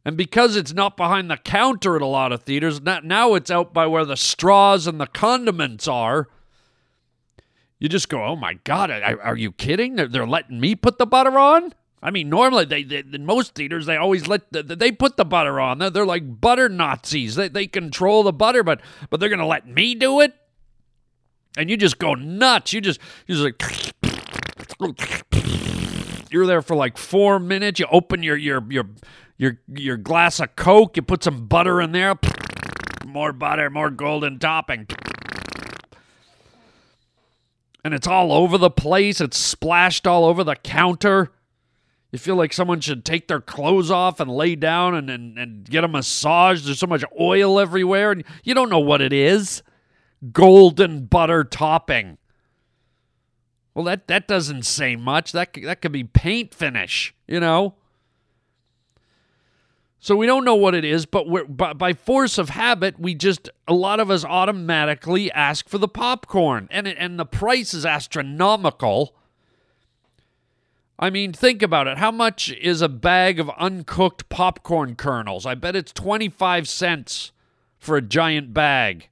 And 0.04 0.16
because 0.16 0.56
it's 0.56 0.72
not 0.72 0.96
behind 0.96 1.30
the 1.30 1.36
counter 1.36 1.94
at 1.94 2.02
a 2.02 2.06
lot 2.06 2.32
of 2.32 2.42
theaters, 2.42 2.80
now 2.80 3.34
it's 3.34 3.50
out 3.50 3.72
by 3.72 3.86
where 3.86 4.04
the 4.04 4.16
straws 4.16 4.86
and 4.86 5.00
the 5.00 5.06
condiments 5.06 5.86
are. 5.86 6.28
You 7.78 7.88
just 7.88 8.08
go, 8.08 8.24
oh 8.24 8.36
my 8.36 8.54
God, 8.64 8.90
are 8.90 9.36
you 9.36 9.52
kidding? 9.52 9.96
They're, 9.96 10.26
letting 10.26 10.60
me 10.60 10.74
put 10.74 10.98
the 10.98 11.06
butter 11.06 11.38
on? 11.38 11.72
I 12.02 12.10
mean, 12.10 12.28
normally 12.28 12.64
they, 12.64 12.82
they 12.82 12.98
in 12.98 13.24
most 13.24 13.54
theaters 13.54 13.86
they 13.86 13.96
always 13.96 14.26
let 14.26 14.52
the, 14.52 14.62
they 14.62 14.90
put 14.90 15.16
the 15.16 15.24
butter 15.24 15.60
on. 15.60 15.78
They're, 15.78 15.90
they're 15.90 16.06
like 16.06 16.40
butter 16.40 16.68
Nazis. 16.68 17.36
They, 17.36 17.48
they 17.48 17.68
control 17.68 18.24
the 18.24 18.32
butter, 18.32 18.64
but 18.64 18.80
but 19.08 19.20
they're 19.20 19.28
gonna 19.28 19.46
let 19.46 19.68
me 19.68 19.94
do 19.94 20.20
it. 20.20 20.34
And 21.56 21.68
you 21.68 21.76
just 21.76 21.98
go 21.98 22.14
nuts. 22.14 22.72
You 22.72 22.80
just 22.80 23.00
you 23.26 23.34
just 23.34 23.62
like 24.80 25.22
you're 26.30 26.46
there 26.46 26.62
for 26.62 26.74
like 26.74 26.96
four 26.96 27.38
minutes. 27.38 27.78
You 27.78 27.86
open 27.90 28.22
your 28.22 28.36
your 28.36 28.64
your 28.70 28.84
your 29.36 29.58
your 29.68 29.96
glass 29.96 30.40
of 30.40 30.56
Coke. 30.56 30.96
You 30.96 31.02
put 31.02 31.24
some 31.24 31.46
butter 31.46 31.80
in 31.80 31.92
there. 31.92 32.18
More 33.04 33.32
butter, 33.32 33.68
more 33.68 33.90
golden 33.90 34.38
topping. 34.38 34.86
And 37.84 37.92
it's 37.92 38.06
all 38.06 38.32
over 38.32 38.56
the 38.56 38.70
place. 38.70 39.20
It's 39.20 39.36
splashed 39.36 40.06
all 40.06 40.24
over 40.24 40.44
the 40.44 40.54
counter. 40.54 41.32
You 42.12 42.18
feel 42.18 42.36
like 42.36 42.52
someone 42.52 42.80
should 42.80 43.04
take 43.04 43.26
their 43.26 43.40
clothes 43.40 43.90
off 43.90 44.20
and 44.20 44.30
lay 44.30 44.54
down 44.54 44.94
and, 44.94 45.10
and, 45.10 45.38
and 45.38 45.68
get 45.68 45.82
a 45.82 45.88
massage. 45.88 46.62
There's 46.64 46.78
so 46.78 46.86
much 46.86 47.04
oil 47.18 47.58
everywhere, 47.58 48.12
and 48.12 48.22
you 48.44 48.54
don't 48.54 48.68
know 48.68 48.78
what 48.78 49.00
it 49.00 49.12
is. 49.12 49.62
Golden 50.30 51.06
butter 51.06 51.42
topping. 51.42 52.18
Well, 53.74 53.84
that, 53.86 54.06
that 54.08 54.28
doesn't 54.28 54.64
say 54.64 54.96
much. 54.96 55.32
That, 55.32 55.54
that 55.64 55.80
could 55.80 55.92
be 55.92 56.04
paint 56.04 56.54
finish, 56.54 57.14
you 57.26 57.40
know? 57.40 57.74
So 59.98 60.16
we 60.16 60.26
don't 60.26 60.44
know 60.44 60.56
what 60.56 60.74
it 60.74 60.84
is, 60.84 61.06
but 61.06 61.28
we're, 61.28 61.44
by, 61.44 61.72
by 61.74 61.92
force 61.92 62.36
of 62.36 62.48
habit, 62.48 62.98
we 62.98 63.14
just 63.14 63.48
a 63.68 63.72
lot 63.72 64.00
of 64.00 64.10
us 64.10 64.24
automatically 64.24 65.30
ask 65.30 65.68
for 65.68 65.78
the 65.78 65.86
popcorn, 65.86 66.66
and 66.72 66.88
it, 66.88 66.96
and 66.98 67.20
the 67.20 67.24
price 67.24 67.72
is 67.72 67.86
astronomical. 67.86 69.14
I 70.98 71.08
mean, 71.08 71.32
think 71.32 71.62
about 71.62 71.86
it. 71.86 71.98
How 71.98 72.10
much 72.10 72.50
is 72.50 72.82
a 72.82 72.88
bag 72.88 73.38
of 73.38 73.48
uncooked 73.50 74.28
popcorn 74.28 74.96
kernels? 74.96 75.46
I 75.46 75.54
bet 75.54 75.76
it's 75.76 75.92
25 75.92 76.68
cents 76.68 77.30
for 77.78 77.96
a 77.96 78.02
giant 78.02 78.52
bag. 78.52 79.08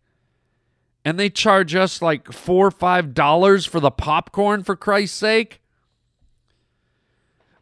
And 1.05 1.19
they 1.19 1.31
charge 1.31 1.75
us 1.75 2.03
like 2.03 2.33
four 2.33 2.67
or 2.67 2.71
five 2.71 3.15
dollars 3.15 3.65
for 3.65 3.81
the 3.81 3.91
popcorn, 3.91 4.63
for 4.63 4.77
Christ's 4.77 5.17
sake. 5.17 5.61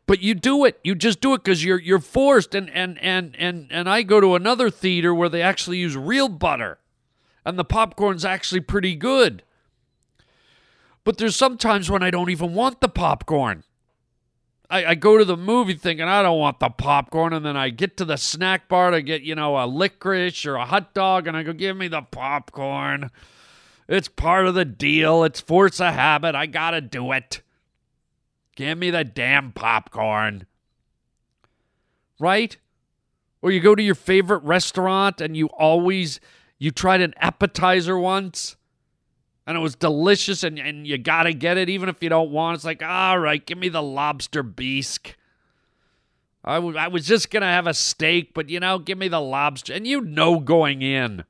But 0.07 0.21
you 0.23 0.35
do 0.35 0.65
it. 0.65 0.81
You 0.83 0.95
just 0.95 1.21
do 1.21 1.35
it 1.35 1.45
because 1.45 1.63
you're 1.63 1.79
you're 1.79 2.01
forced. 2.01 2.55
And 2.55 2.71
and 2.71 2.99
and 3.03 3.37
and 3.39 3.69
and 3.71 3.89
I 3.89 4.03
go 4.03 4.21
to 4.21 4.35
another 4.35 4.71
theater 4.71 5.15
where 5.15 5.29
they 5.29 5.43
actually 5.43 5.79
use 5.79 5.97
real 5.97 6.29
butter, 6.29 6.79
and 7.45 7.59
the 7.59 7.65
popcorn's 7.65 8.25
actually 8.25 8.61
pretty 8.61 8.97
good. 8.97 9.45
But 11.05 11.19
there's 11.19 11.37
sometimes 11.37 11.91
when 11.91 12.03
I 12.03 12.11
don't 12.11 12.31
even 12.31 12.55
want 12.55 12.81
the 12.81 12.89
popcorn. 12.89 13.65
I, 14.71 14.85
I 14.87 14.95
go 14.95 15.17
to 15.17 15.25
the 15.25 15.37
movie 15.37 15.75
thinking 15.75 16.07
I 16.07 16.23
don't 16.23 16.39
want 16.39 16.61
the 16.61 16.69
popcorn, 16.69 17.33
and 17.33 17.45
then 17.45 17.57
I 17.57 17.71
get 17.71 17.97
to 17.99 18.05
the 18.05 18.17
snack 18.17 18.69
bar 18.69 18.91
to 18.91 19.01
get, 19.01 19.23
you 19.23 19.35
know, 19.35 19.57
a 19.57 19.67
licorice 19.67 20.45
or 20.45 20.57
a 20.57 20.67
hot 20.67 20.93
dog, 20.93 21.27
and 21.27 21.37
I 21.37 21.43
go, 21.43 21.53
give 21.53 21.77
me 21.77 21.89
the 21.89 22.03
popcorn. 22.03 23.11
It's 23.89 24.09
part 24.09 24.47
of 24.47 24.55
the 24.55 24.67
deal. 24.67 25.25
It's 25.25 25.41
force 25.41 25.81
of 25.81 25.95
habit. 25.95 26.35
I 26.35 26.45
gotta 26.47 26.83
do 26.83 27.13
it. 27.13 27.41
Give 28.55 28.77
me 28.77 28.91
the 28.91 29.05
damn 29.05 29.53
popcorn. 29.53 30.47
Right? 32.21 32.57
Or 33.41 33.51
you 33.51 33.61
go 33.61 33.75
to 33.75 33.83
your 33.83 33.95
favorite 33.95 34.43
restaurant 34.43 35.21
and 35.21 35.37
you 35.37 35.47
always 35.47 36.21
you 36.59 36.71
tried 36.71 37.01
an 37.01 37.15
appetizer 37.19 37.97
once 37.97 38.57
and 39.49 39.57
it 39.57 39.61
was 39.61 39.75
delicious 39.75 40.45
and, 40.45 40.59
and 40.59 40.87
you 40.87 40.99
gotta 40.99 41.33
get 41.33 41.57
it 41.57 41.71
even 41.71 41.89
if 41.89 42.03
you 42.03 42.11
don't 42.11 42.31
want. 42.31 42.57
It's 42.57 42.67
like 42.67 42.83
all 42.83 43.19
right 43.19 43.45
give 43.45 43.57
me 43.57 43.71
the 43.71 43.83
lobster 43.83 44.43
bisque. 44.43 45.17
I, 46.45 46.57
w- 46.57 46.77
I 46.77 46.89
was 46.89 47.07
just 47.07 47.31
gonna 47.31 47.47
have 47.47 47.67
a 47.67 47.73
steak 47.73 48.35
but 48.35 48.51
you 48.51 48.61
know 48.61 48.79
give 48.79 48.99
me 48.99 49.09
the 49.09 49.23
lobster. 49.23 49.73
And 49.73 49.87
you 49.87 50.03
know 50.03 50.39
going 50.39 50.83
in 50.83 51.25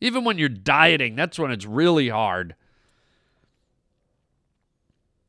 even 0.00 0.22
when 0.22 0.38
you're 0.38 0.48
dieting 0.48 1.16
that's 1.16 1.36
when 1.36 1.50
it's 1.50 1.66
really 1.66 2.08
hard. 2.08 2.54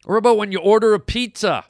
Or 0.06 0.18
about 0.18 0.38
when 0.38 0.52
you 0.52 0.60
order 0.60 0.94
a 0.94 1.00
pizza. 1.00 1.66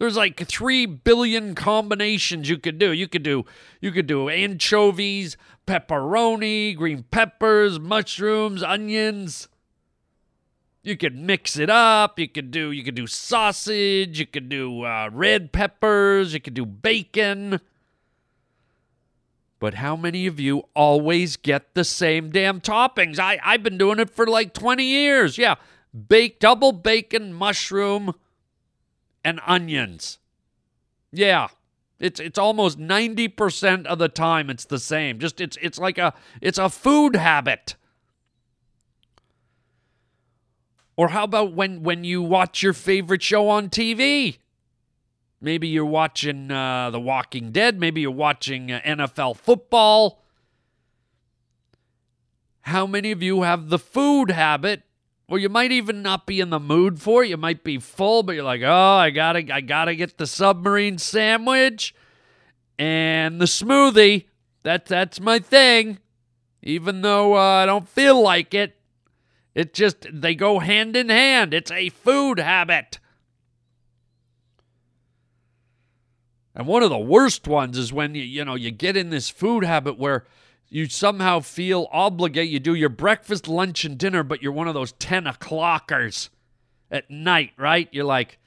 There's 0.00 0.16
like 0.16 0.44
3 0.44 0.86
billion 0.86 1.54
combinations 1.54 2.48
you 2.48 2.58
could 2.58 2.78
do. 2.78 2.90
You 2.90 3.06
could 3.06 3.22
do 3.22 3.44
you 3.80 3.92
could 3.92 4.08
do 4.08 4.28
anchovies 4.28 5.36
pepperoni 5.70 6.74
green 6.76 7.04
peppers 7.12 7.78
mushrooms 7.78 8.60
onions. 8.60 9.46
You 10.82 10.96
could 10.96 11.14
mix 11.14 11.56
it 11.56 11.70
up. 11.70 12.18
You 12.18 12.26
could 12.26 12.50
do 12.50 12.72
you 12.72 12.82
could 12.82 12.96
do 12.96 13.06
sausage. 13.06 14.18
You 14.18 14.26
could 14.26 14.48
do 14.48 14.84
uh, 14.84 15.10
red 15.12 15.52
peppers. 15.52 16.34
You 16.34 16.40
could 16.40 16.54
do 16.54 16.66
bacon. 16.66 17.60
But 19.60 19.74
how 19.74 19.94
many 19.94 20.26
of 20.26 20.40
you 20.40 20.64
always 20.74 21.36
get 21.36 21.74
the 21.74 21.84
same 21.84 22.30
damn 22.30 22.60
toppings? 22.60 23.20
I 23.20 23.38
i've 23.44 23.62
been 23.62 23.78
doing 23.78 24.00
it 24.00 24.10
for 24.10 24.26
like 24.26 24.52
20 24.52 24.82
years. 24.84 25.38
Yeah. 25.38 25.54
Bake 26.08 26.40
double 26.40 26.72
bacon 26.72 27.32
mushroom 27.32 28.14
and 29.24 29.40
onions. 29.46 30.18
Yeah. 31.12 31.48
It's 32.00 32.18
it's 32.18 32.38
almost 32.38 32.78
90% 32.78 33.86
of 33.86 33.98
the 33.98 34.08
time 34.08 34.48
it's 34.48 34.64
the 34.64 34.78
same. 34.78 35.18
Just 35.18 35.40
it's 35.40 35.58
it's 35.60 35.78
like 35.78 35.98
a 35.98 36.14
it's 36.40 36.58
a 36.58 36.70
food 36.70 37.14
habit. 37.14 37.76
Or 40.96 41.08
how 41.08 41.24
about 41.24 41.52
when 41.52 41.82
when 41.82 42.02
you 42.02 42.22
watch 42.22 42.62
your 42.62 42.72
favorite 42.72 43.22
show 43.22 43.48
on 43.50 43.68
TV? 43.68 44.38
Maybe 45.42 45.68
you're 45.68 45.84
watching 45.84 46.50
uh, 46.50 46.90
The 46.90 47.00
Walking 47.00 47.50
Dead. 47.50 47.78
Maybe 47.78 48.02
you're 48.02 48.10
watching 48.10 48.72
uh, 48.72 48.80
NFL 48.84 49.36
football. 49.36 50.22
How 52.62 52.86
many 52.86 53.10
of 53.10 53.22
you 53.22 53.42
have 53.42 53.68
the 53.68 53.78
food 53.78 54.30
habit 54.30 54.82
or 55.30 55.38
you 55.38 55.48
might 55.48 55.70
even 55.70 56.02
not 56.02 56.26
be 56.26 56.40
in 56.40 56.50
the 56.50 56.58
mood 56.58 57.00
for 57.00 57.22
it. 57.22 57.28
You 57.28 57.36
might 57.36 57.62
be 57.62 57.78
full, 57.78 58.24
but 58.24 58.34
you're 58.34 58.44
like, 58.44 58.62
oh, 58.62 58.68
I 58.68 59.10
gotta, 59.10 59.54
I 59.54 59.60
gotta 59.60 59.94
get 59.94 60.18
the 60.18 60.26
submarine 60.26 60.98
sandwich 60.98 61.94
and 62.76 63.40
the 63.40 63.44
smoothie. 63.44 64.26
That, 64.64 64.86
that's 64.86 65.20
my 65.20 65.38
thing. 65.38 66.00
Even 66.62 67.02
though 67.02 67.36
uh, 67.36 67.62
I 67.62 67.66
don't 67.66 67.88
feel 67.88 68.20
like 68.20 68.52
it, 68.52 68.76
it 69.54 69.72
just 69.72 70.06
they 70.12 70.34
go 70.34 70.58
hand 70.58 70.96
in 70.96 71.08
hand. 71.08 71.54
It's 71.54 71.70
a 71.70 71.90
food 71.90 72.40
habit. 72.40 72.98
And 76.56 76.66
one 76.66 76.82
of 76.82 76.90
the 76.90 76.98
worst 76.98 77.46
ones 77.46 77.78
is 77.78 77.92
when 77.92 78.16
you, 78.16 78.22
you 78.22 78.44
know, 78.44 78.56
you 78.56 78.72
get 78.72 78.96
in 78.96 79.10
this 79.10 79.30
food 79.30 79.64
habit 79.64 79.96
where 79.96 80.26
you 80.70 80.88
somehow 80.88 81.40
feel 81.40 81.88
obligated. 81.92 82.52
You 82.52 82.60
do 82.60 82.74
your 82.74 82.88
breakfast, 82.88 83.48
lunch, 83.48 83.84
and 83.84 83.98
dinner, 83.98 84.22
but 84.22 84.40
you're 84.42 84.52
one 84.52 84.68
of 84.68 84.74
those 84.74 84.92
10 84.92 85.24
o'clockers 85.24 86.30
at 86.90 87.10
night, 87.10 87.50
right? 87.56 87.88
You're 87.90 88.04
like, 88.04 88.38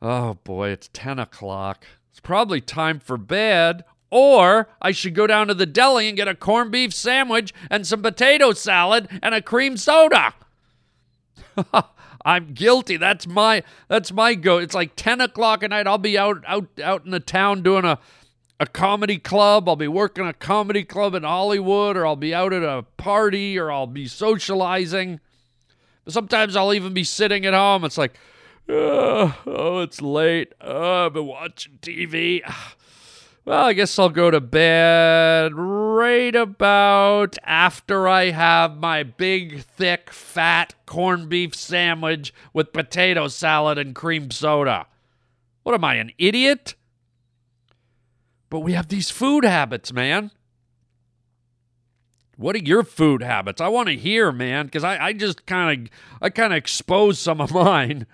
oh 0.00 0.34
boy, 0.42 0.70
it's 0.70 0.88
10 0.92 1.18
o'clock. 1.18 1.84
It's 2.10 2.20
probably 2.20 2.60
time 2.60 2.98
for 2.98 3.18
bed. 3.18 3.84
Or 4.10 4.68
I 4.82 4.90
should 4.90 5.14
go 5.14 5.26
down 5.28 5.46
to 5.48 5.54
the 5.54 5.66
deli 5.66 6.08
and 6.08 6.16
get 6.16 6.26
a 6.26 6.34
corned 6.34 6.72
beef 6.72 6.92
sandwich 6.92 7.54
and 7.70 7.86
some 7.86 8.02
potato 8.02 8.52
salad 8.52 9.08
and 9.22 9.34
a 9.34 9.42
cream 9.42 9.76
soda. 9.76 10.34
I'm 12.24 12.52
guilty. 12.52 12.96
That's 12.96 13.26
my 13.26 13.62
that's 13.88 14.12
my 14.12 14.34
go. 14.34 14.58
It's 14.58 14.74
like 14.74 14.96
10 14.96 15.20
o'clock 15.20 15.62
at 15.62 15.70
night. 15.70 15.86
I'll 15.86 15.98
be 15.98 16.18
out 16.18 16.42
out 16.46 16.66
out 16.82 17.04
in 17.04 17.12
the 17.12 17.20
town 17.20 17.62
doing 17.62 17.84
a 17.84 17.98
a 18.60 18.66
comedy 18.66 19.18
club. 19.18 19.68
I'll 19.68 19.74
be 19.74 19.88
working 19.88 20.26
a 20.26 20.34
comedy 20.34 20.84
club 20.84 21.14
in 21.14 21.22
Hollywood, 21.24 21.96
or 21.96 22.06
I'll 22.06 22.14
be 22.14 22.34
out 22.34 22.52
at 22.52 22.62
a 22.62 22.84
party, 22.98 23.58
or 23.58 23.72
I'll 23.72 23.86
be 23.86 24.06
socializing. 24.06 25.18
But 26.04 26.12
sometimes 26.12 26.54
I'll 26.54 26.74
even 26.74 26.92
be 26.92 27.02
sitting 27.02 27.46
at 27.46 27.54
home. 27.54 27.84
It's 27.84 27.98
like, 27.98 28.18
oh, 28.68 29.80
it's 29.80 30.02
late. 30.02 30.52
Oh, 30.60 31.06
I've 31.06 31.14
been 31.14 31.26
watching 31.26 31.78
TV. 31.80 32.42
Well, 33.46 33.64
I 33.64 33.72
guess 33.72 33.98
I'll 33.98 34.10
go 34.10 34.30
to 34.30 34.38
bed 34.38 35.54
right 35.54 36.36
about 36.36 37.38
after 37.42 38.06
I 38.06 38.30
have 38.30 38.76
my 38.76 39.02
big, 39.02 39.62
thick, 39.62 40.10
fat 40.12 40.74
corned 40.84 41.30
beef 41.30 41.54
sandwich 41.54 42.34
with 42.52 42.74
potato 42.74 43.28
salad 43.28 43.78
and 43.78 43.94
cream 43.94 44.30
soda. 44.30 44.86
What 45.62 45.74
am 45.74 45.84
I, 45.84 45.94
an 45.94 46.12
idiot? 46.18 46.74
But 48.50 48.60
we 48.60 48.72
have 48.72 48.88
these 48.88 49.10
food 49.10 49.44
habits, 49.44 49.92
man. 49.92 50.32
What 52.36 52.56
are 52.56 52.60
your 52.60 52.82
food 52.82 53.22
habits? 53.22 53.60
I 53.60 53.68
want 53.68 53.88
to 53.88 53.96
hear, 53.96 54.32
man, 54.32 54.66
because 54.66 54.82
I, 54.82 55.06
I 55.06 55.12
just 55.12 55.46
kind 55.46 55.88
of 55.88 55.90
I 56.20 56.30
kind 56.30 56.52
of 56.52 56.56
expose 56.56 57.18
some 57.18 57.40
of 57.40 57.52
mine, 57.54 58.06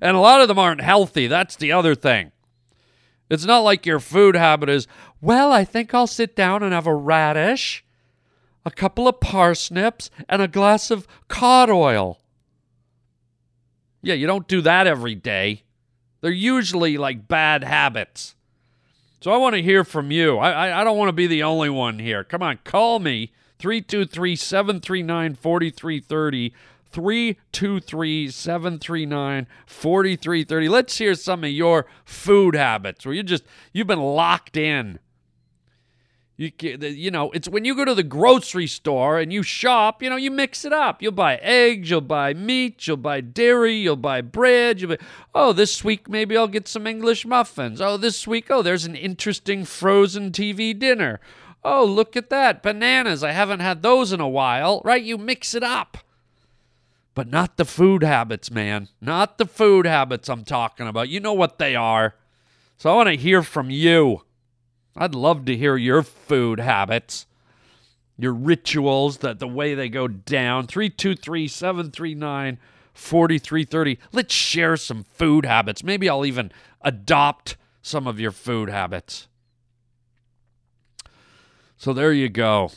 and 0.00 0.16
a 0.16 0.20
lot 0.20 0.40
of 0.40 0.48
them 0.48 0.58
aren't 0.58 0.80
healthy. 0.80 1.26
That's 1.26 1.56
the 1.56 1.72
other 1.72 1.94
thing. 1.94 2.32
It's 3.28 3.44
not 3.44 3.60
like 3.60 3.86
your 3.86 4.00
food 4.00 4.34
habit 4.34 4.68
is, 4.68 4.86
well, 5.20 5.52
I 5.52 5.64
think 5.64 5.92
I'll 5.92 6.06
sit 6.06 6.36
down 6.36 6.62
and 6.62 6.72
have 6.72 6.86
a 6.86 6.94
radish, 6.94 7.84
a 8.64 8.70
couple 8.70 9.08
of 9.08 9.20
parsnips, 9.20 10.10
and 10.28 10.40
a 10.40 10.48
glass 10.48 10.90
of 10.90 11.08
cod 11.28 11.68
oil. 11.68 12.20
Yeah, 14.00 14.14
you 14.14 14.28
don't 14.28 14.46
do 14.46 14.60
that 14.62 14.86
every 14.86 15.16
day. 15.16 15.64
They're 16.20 16.30
usually 16.30 16.96
like 16.96 17.26
bad 17.26 17.64
habits. 17.64 18.35
So 19.20 19.32
I 19.32 19.36
want 19.36 19.54
to 19.56 19.62
hear 19.62 19.84
from 19.84 20.10
you. 20.10 20.38
I, 20.38 20.50
I, 20.68 20.80
I 20.80 20.84
don't 20.84 20.98
want 20.98 21.08
to 21.08 21.12
be 21.14 21.26
the 21.26 21.42
only 21.42 21.70
one 21.70 21.98
here. 21.98 22.22
Come 22.22 22.42
on, 22.42 22.58
call 22.64 22.98
me 22.98 23.32
323 23.58 24.36
739 24.36 25.34
4330. 25.34 26.52
323 26.92 28.30
739 28.30 29.46
4330. 29.66 30.68
Let's 30.68 30.96
hear 30.96 31.14
some 31.14 31.44
of 31.44 31.50
your 31.50 31.84
food 32.06 32.54
habits 32.54 33.04
where 33.04 33.14
you 33.14 33.22
just, 33.22 33.44
you've 33.72 33.86
been 33.86 34.00
locked 34.00 34.56
in. 34.56 34.98
You, 36.38 36.52
you 36.60 37.10
know, 37.10 37.30
it's 37.30 37.48
when 37.48 37.64
you 37.64 37.74
go 37.74 37.86
to 37.86 37.94
the 37.94 38.02
grocery 38.02 38.66
store 38.66 39.18
and 39.18 39.32
you 39.32 39.42
shop, 39.42 40.02
you 40.02 40.10
know, 40.10 40.16
you 40.16 40.30
mix 40.30 40.66
it 40.66 40.72
up. 40.72 41.00
You'll 41.00 41.12
buy 41.12 41.36
eggs, 41.36 41.88
you'll 41.88 42.02
buy 42.02 42.34
meat, 42.34 42.86
you'll 42.86 42.98
buy 42.98 43.22
dairy, 43.22 43.76
you'll 43.76 43.96
buy 43.96 44.20
bread. 44.20 44.80
You'll 44.80 44.90
buy, 44.90 44.98
oh, 45.34 45.54
this 45.54 45.82
week 45.82 46.10
maybe 46.10 46.36
I'll 46.36 46.46
get 46.46 46.68
some 46.68 46.86
English 46.86 47.24
muffins. 47.24 47.80
Oh, 47.80 47.96
this 47.96 48.26
week, 48.26 48.50
oh, 48.50 48.60
there's 48.60 48.84
an 48.84 48.96
interesting 48.96 49.64
frozen 49.64 50.30
TV 50.30 50.78
dinner. 50.78 51.20
Oh, 51.64 51.86
look 51.86 52.16
at 52.16 52.28
that. 52.28 52.62
Bananas. 52.62 53.24
I 53.24 53.32
haven't 53.32 53.60
had 53.60 53.80
those 53.80 54.12
in 54.12 54.20
a 54.20 54.28
while, 54.28 54.82
right? 54.84 55.02
You 55.02 55.16
mix 55.16 55.54
it 55.54 55.62
up. 55.62 55.96
But 57.14 57.30
not 57.30 57.56
the 57.56 57.64
food 57.64 58.02
habits, 58.02 58.50
man. 58.50 58.88
Not 59.00 59.38
the 59.38 59.46
food 59.46 59.86
habits 59.86 60.28
I'm 60.28 60.44
talking 60.44 60.86
about. 60.86 61.08
You 61.08 61.18
know 61.18 61.32
what 61.32 61.56
they 61.58 61.74
are. 61.74 62.14
So 62.76 62.92
I 62.92 62.94
want 62.94 63.08
to 63.08 63.16
hear 63.16 63.42
from 63.42 63.70
you. 63.70 64.20
I'd 64.96 65.14
love 65.14 65.44
to 65.44 65.56
hear 65.56 65.76
your 65.76 66.02
food 66.02 66.58
habits, 66.58 67.26
your 68.18 68.32
rituals, 68.32 69.18
that 69.18 69.38
the 69.38 69.48
way 69.48 69.74
they 69.74 69.88
go 69.88 70.08
down. 70.08 70.66
323 70.66 71.48
739 71.48 72.58
4330. 72.94 73.98
Let's 74.12 74.34
share 74.34 74.76
some 74.76 75.04
food 75.04 75.44
habits. 75.44 75.84
Maybe 75.84 76.08
I'll 76.08 76.24
even 76.24 76.50
adopt 76.80 77.56
some 77.82 78.06
of 78.06 78.18
your 78.18 78.32
food 78.32 78.70
habits. 78.70 79.28
So 81.76 81.92
there 81.92 82.12
you 82.12 82.28
go. 82.28 82.70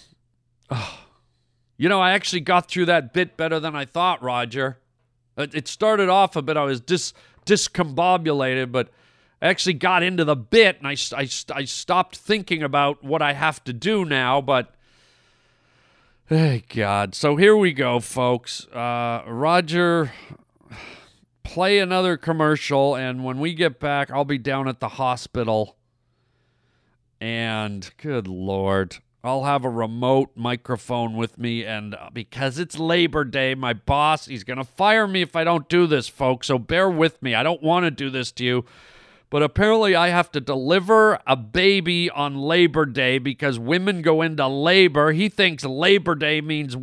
You 1.77 1.87
know, 1.87 2.01
I 2.01 2.11
actually 2.11 2.41
got 2.41 2.67
through 2.67 2.87
that 2.87 3.13
bit 3.13 3.37
better 3.37 3.57
than 3.57 3.73
I 3.73 3.85
thought, 3.85 4.21
Roger. 4.21 4.79
It 5.37 5.69
started 5.69 6.09
off 6.09 6.35
a 6.35 6.41
bit, 6.41 6.57
I 6.57 6.65
was 6.65 6.81
dis, 6.81 7.13
discombobulated, 7.45 8.73
but 8.73 8.89
I 9.41 9.47
actually 9.47 9.73
got 9.73 10.03
into 10.03 10.25
the 10.25 10.35
bit 10.35 10.77
and 10.79 10.87
I, 10.87 10.95
I, 11.15 11.29
I 11.53 11.63
stopped 11.65 12.17
thinking 12.17 12.61
about 12.61 13.03
what 13.03 13.21
I 13.21 13.33
have 13.33 13.63
to 13.65 13.73
do 13.73 14.05
now, 14.05 14.41
but. 14.41 14.73
Hey, 16.25 16.63
God. 16.73 17.15
So 17.15 17.37
here 17.37 17.55
we 17.55 17.73
go, 17.73 17.99
folks. 17.99 18.67
Uh, 18.67 19.23
Roger, 19.25 20.11
play 21.43 21.79
another 21.79 22.17
commercial, 22.17 22.95
and 22.95 23.23
when 23.23 23.39
we 23.39 23.55
get 23.55 23.79
back, 23.79 24.11
I'll 24.11 24.25
be 24.25 24.37
down 24.37 24.67
at 24.67 24.79
the 24.79 24.89
hospital. 24.89 25.75
And 27.19 27.89
good 27.97 28.27
Lord, 28.27 28.97
I'll 29.23 29.45
have 29.45 29.65
a 29.65 29.69
remote 29.69 30.29
microphone 30.35 31.17
with 31.17 31.39
me. 31.39 31.65
And 31.65 31.95
uh, 31.95 32.09
because 32.13 32.59
it's 32.59 32.77
Labor 32.77 33.25
Day, 33.25 33.55
my 33.55 33.73
boss, 33.73 34.27
he's 34.27 34.43
going 34.43 34.59
to 34.59 34.63
fire 34.63 35.07
me 35.07 35.23
if 35.23 35.35
I 35.35 35.43
don't 35.43 35.67
do 35.67 35.87
this, 35.87 36.07
folks. 36.07 36.47
So 36.47 36.59
bear 36.59 36.89
with 36.89 37.21
me. 37.21 37.33
I 37.35 37.41
don't 37.41 37.63
want 37.63 37.85
to 37.85 37.91
do 37.91 38.09
this 38.09 38.31
to 38.33 38.43
you. 38.45 38.65
But 39.29 39.43
apparently, 39.43 39.95
I 39.95 40.09
have 40.09 40.31
to 40.31 40.41
deliver 40.41 41.19
a 41.27 41.35
baby 41.35 42.09
on 42.09 42.35
Labor 42.35 42.85
Day 42.85 43.19
because 43.19 43.59
women 43.59 44.01
go 44.01 44.21
into 44.23 44.47
labor. 44.47 45.11
He 45.11 45.29
thinks 45.29 45.63
Labor 45.63 46.15
Day 46.15 46.41
means. 46.41 46.75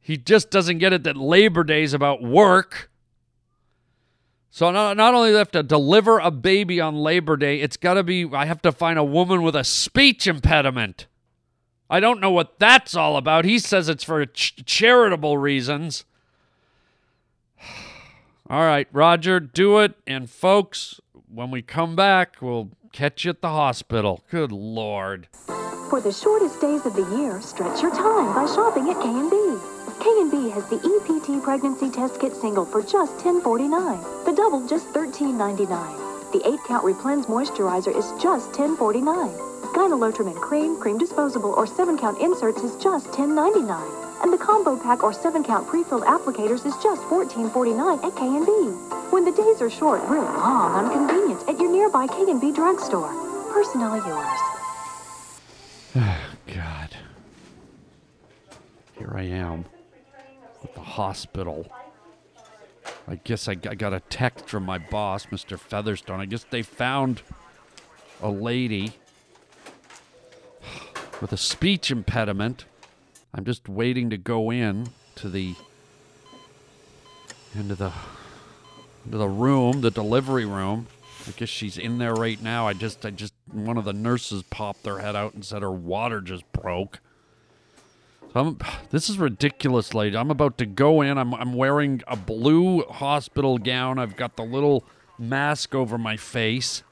He 0.00 0.16
just 0.16 0.50
doesn't 0.50 0.78
get 0.78 0.92
it 0.92 1.02
that 1.04 1.16
Labor 1.16 1.64
Day 1.64 1.82
is 1.82 1.94
about 1.94 2.22
work. 2.22 2.90
So 4.50 4.70
not, 4.70 4.96
not 4.96 5.14
only 5.14 5.30
do 5.30 5.36
I 5.36 5.38
have 5.38 5.50
to 5.52 5.62
deliver 5.62 6.18
a 6.18 6.30
baby 6.30 6.80
on 6.80 6.96
Labor 6.96 7.36
Day, 7.36 7.60
it's 7.60 7.76
got 7.76 7.94
to 7.94 8.02
be 8.02 8.28
I 8.32 8.46
have 8.46 8.62
to 8.62 8.72
find 8.72 8.98
a 8.98 9.04
woman 9.04 9.42
with 9.42 9.54
a 9.54 9.64
speech 9.64 10.26
impediment. 10.26 11.06
I 11.90 12.00
don't 12.00 12.20
know 12.20 12.30
what 12.30 12.58
that's 12.58 12.94
all 12.94 13.16
about. 13.16 13.44
He 13.44 13.58
says 13.58 13.88
it's 13.88 14.04
for 14.04 14.26
ch- 14.26 14.64
charitable 14.66 15.38
reasons. 15.38 16.04
All 18.50 18.64
right, 18.64 18.88
Roger, 18.92 19.40
do 19.40 19.78
it. 19.78 19.94
And 20.06 20.30
folks, 20.30 21.00
when 21.28 21.50
we 21.50 21.60
come 21.60 21.94
back, 21.94 22.36
we'll 22.40 22.70
catch 22.92 23.24
you 23.24 23.30
at 23.30 23.42
the 23.42 23.50
hospital. 23.50 24.24
Good 24.30 24.52
Lord. 24.52 25.28
For 25.90 26.00
the 26.00 26.12
shortest 26.12 26.60
days 26.60 26.86
of 26.86 26.94
the 26.94 27.04
year, 27.16 27.40
stretch 27.42 27.82
your 27.82 27.94
time 27.94 28.34
by 28.34 28.46
shopping 28.46 28.88
at 28.88 29.00
K&B. 29.02 29.56
K&B 30.00 30.50
has 30.50 30.64
the 30.70 30.80
EPT 30.80 31.42
pregnancy 31.42 31.90
test 31.90 32.20
kit 32.20 32.32
single 32.34 32.64
for 32.64 32.82
just 32.82 33.18
$10.49. 33.18 34.24
The 34.24 34.32
double 34.32 34.66
just 34.66 34.86
$13.99. 34.94 36.32
The 36.32 36.38
8-count 36.40 36.84
Replens 36.84 37.26
moisturizer 37.26 37.94
is 37.96 38.12
just 38.22 38.52
$10.49. 38.52 39.74
Gyne-Lotrimin 39.74 40.40
cream, 40.40 40.78
cream 40.80 40.96
disposable, 40.96 41.50
or 41.50 41.66
7-count 41.66 42.20
inserts 42.20 42.62
is 42.62 42.76
just 42.82 43.08
$10.99. 43.08 44.07
And 44.22 44.32
the 44.32 44.38
combo 44.38 44.76
pack 44.76 45.02
or 45.02 45.12
7-count 45.12 45.68
pre-filled 45.68 46.02
applicators 46.02 46.66
is 46.66 46.74
just 46.82 47.02
$14.49 47.02 48.04
at 48.04 48.16
K&B. 48.16 48.52
When 49.10 49.24
the 49.24 49.32
days 49.32 49.62
are 49.62 49.70
short, 49.70 50.02
we're 50.08 50.20
long 50.20 50.72
on 50.72 50.90
convenience 50.92 51.42
at 51.48 51.58
your 51.58 51.70
nearby 51.70 52.06
K&B 52.06 52.52
drugstore. 52.52 53.12
Personally 53.52 54.00
yours. 54.06 54.40
God. 56.46 56.96
Here 58.98 59.12
I 59.14 59.22
am 59.22 59.64
at 60.64 60.74
the 60.74 60.80
hospital. 60.80 61.66
I 63.06 63.14
guess 63.16 63.48
I 63.48 63.54
got 63.54 63.94
a 63.94 64.00
text 64.00 64.48
from 64.48 64.64
my 64.64 64.78
boss, 64.78 65.26
Mr. 65.26 65.58
Featherstone. 65.58 66.20
I 66.20 66.26
guess 66.26 66.44
they 66.44 66.62
found 66.62 67.22
a 68.20 68.28
lady 68.28 68.92
with 71.20 71.32
a 71.32 71.36
speech 71.36 71.90
impediment. 71.90 72.66
I'm 73.34 73.44
just 73.44 73.68
waiting 73.68 74.10
to 74.10 74.16
go 74.16 74.50
in 74.50 74.88
to 75.16 75.28
the 75.28 75.54
into 77.54 77.74
the 77.74 77.92
into 79.04 79.18
the 79.18 79.28
room, 79.28 79.80
the 79.80 79.90
delivery 79.90 80.44
room. 80.44 80.86
I 81.26 81.32
guess 81.32 81.48
she's 81.48 81.76
in 81.76 81.98
there 81.98 82.14
right 82.14 82.42
now. 82.42 82.66
I 82.66 82.72
just 82.72 83.04
I 83.04 83.10
just 83.10 83.34
one 83.52 83.76
of 83.76 83.84
the 83.84 83.92
nurses 83.92 84.42
popped 84.44 84.84
their 84.84 84.98
head 84.98 85.16
out 85.16 85.34
and 85.34 85.44
said 85.44 85.62
her 85.62 85.70
water 85.70 86.20
just 86.20 86.50
broke. 86.52 87.00
So 88.32 88.40
I'm, 88.40 88.58
this 88.90 89.08
is 89.08 89.18
ridiculous, 89.18 89.94
lady. 89.94 90.16
I'm 90.16 90.30
about 90.30 90.58
to 90.58 90.66
go 90.66 91.00
in. 91.02 91.18
I'm 91.18 91.34
I'm 91.34 91.54
wearing 91.54 92.02
a 92.06 92.16
blue 92.16 92.82
hospital 92.84 93.58
gown. 93.58 93.98
I've 93.98 94.16
got 94.16 94.36
the 94.36 94.44
little 94.44 94.84
mask 95.18 95.74
over 95.74 95.98
my 95.98 96.16
face. 96.16 96.82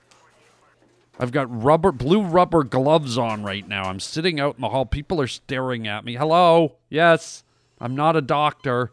I've 1.18 1.32
got 1.32 1.62
rubber 1.62 1.92
blue 1.92 2.22
rubber 2.22 2.62
gloves 2.62 3.16
on 3.16 3.42
right 3.42 3.66
now. 3.66 3.84
I'm 3.84 4.00
sitting 4.00 4.38
out 4.38 4.56
in 4.56 4.60
the 4.60 4.68
hall. 4.68 4.84
People 4.84 5.20
are 5.20 5.26
staring 5.26 5.86
at 5.86 6.04
me. 6.04 6.14
Hello? 6.14 6.76
Yes. 6.90 7.42
I'm 7.80 7.94
not 7.94 8.16
a 8.16 8.20
doctor. 8.20 8.92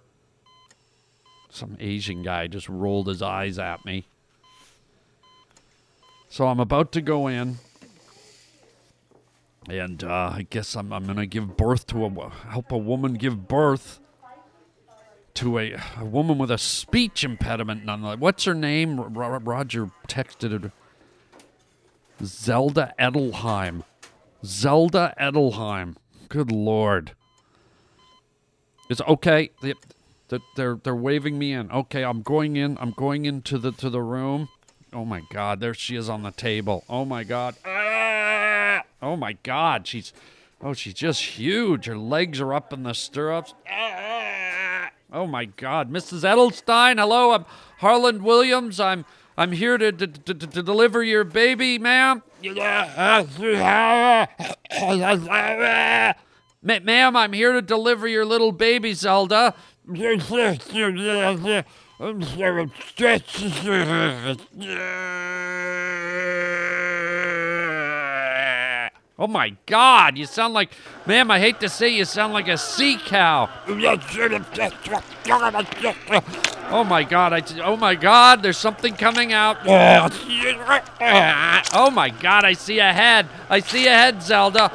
Some 1.49 1.77
Asian 1.79 2.23
guy 2.23 2.47
just 2.47 2.69
rolled 2.69 3.07
his 3.07 3.21
eyes 3.21 3.59
at 3.59 3.85
me. 3.85 4.05
So 6.29 6.47
I'm 6.47 6.59
about 6.59 6.91
to 6.93 7.01
go 7.01 7.27
in. 7.27 7.57
And 9.69 10.03
uh, 10.03 10.31
I 10.33 10.47
guess 10.49 10.75
I'm, 10.75 10.91
I'm 10.91 11.05
going 11.05 11.17
to 11.17 11.25
give 11.25 11.55
birth 11.55 11.87
to 11.87 12.05
a 12.05 12.29
help 12.49 12.71
a 12.71 12.77
woman 12.77 13.13
give 13.13 13.47
birth 13.47 13.99
to 15.35 15.57
a, 15.57 15.75
a 15.97 16.05
woman 16.05 16.37
with 16.37 16.51
a 16.51 16.57
speech 16.57 17.23
impediment. 17.23 17.85
Nonetheless, 17.85 18.19
what's 18.19 18.43
her 18.45 18.53
name? 18.53 18.99
Ro- 18.99 19.39
Roger 19.39 19.91
texted 20.07 20.65
it. 20.65 20.71
Zelda 22.23 22.93
Edelheim. 22.99 23.83
Zelda 24.45 25.13
Edelheim. 25.19 25.95
Good 26.29 26.51
lord. 26.51 27.13
It's 28.89 29.01
okay. 29.01 29.49
They, 29.61 29.73
they- 30.29 30.39
they're 30.55 30.75
they're 30.81 30.95
waving 30.95 31.37
me 31.37 31.53
in. 31.53 31.71
Okay, 31.71 32.03
I'm 32.03 32.23
going 32.23 32.55
in. 32.55 32.75
I'm 32.81 32.91
going 32.91 33.25
into 33.25 33.59
the 33.59 33.71
to 33.73 33.89
the 33.89 34.01
room. 34.01 34.49
Oh 34.91 35.05
my 35.05 35.21
god, 35.31 35.59
there 35.59 35.73
she 35.75 35.95
is 35.95 36.09
on 36.09 36.23
the 36.23 36.31
table. 36.31 36.83
Oh 36.89 37.05
my 37.05 37.23
god. 37.23 37.55
Ah! 37.65 38.81
Oh 39.01 39.15
my 39.15 39.33
god, 39.43 39.85
she's 39.85 40.11
oh 40.61 40.73
she's 40.73 40.95
just 40.95 41.21
huge. 41.37 41.85
Her 41.85 41.97
legs 41.97 42.41
are 42.41 42.51
up 42.53 42.73
in 42.73 42.81
the 42.83 42.93
stirrups. 42.93 43.53
Ah! 43.69 44.89
Oh 45.11 45.27
my 45.27 45.45
god, 45.45 45.91
Mrs. 45.91 46.21
Edelstein. 46.27 46.99
Hello, 46.99 47.31
I'm 47.33 47.45
Harland 47.79 48.23
Williams. 48.23 48.79
I'm 48.79 49.05
I'm 49.37 49.51
here 49.51 49.77
to 49.77 49.91
to, 49.91 50.07
to, 50.07 50.33
to 50.33 50.63
deliver 50.63 51.03
your 51.03 51.23
baby, 51.23 51.79
ma'am. 51.79 52.23
Ma- 56.61 56.79
ma'am, 56.81 57.15
I'm 57.15 57.33
here 57.33 57.53
to 57.53 57.61
deliver 57.61 58.07
your 58.07 58.25
little 58.25 58.51
baby, 58.51 58.93
Zelda. 58.93 59.53
Oh 69.23 69.27
my 69.27 69.55
God! 69.67 70.17
You 70.17 70.25
sound 70.25 70.53
like, 70.53 70.71
ma'am. 71.05 71.31
I 71.31 71.39
hate 71.39 71.61
to 71.61 71.69
say, 71.69 71.87
you 71.87 72.03
sound 72.03 72.33
like 72.33 72.49
a 72.49 72.57
sea 72.57 72.97
cow. 72.97 73.49
Oh 76.69 76.83
my 76.83 77.03
God! 77.03 77.31
I. 77.31 77.41
Oh 77.61 77.77
my 77.77 77.95
God! 77.95 78.43
There's 78.43 78.57
something 78.57 78.95
coming 78.95 79.31
out. 79.31 79.59
Oh 81.73 81.89
my 81.89 82.09
God! 82.09 82.43
I 82.43 82.51
see 82.51 82.79
a 82.79 82.91
head. 82.91 83.29
I 83.49 83.61
see 83.61 83.87
a 83.87 83.91
head, 83.91 84.21
Zelda. 84.21 84.69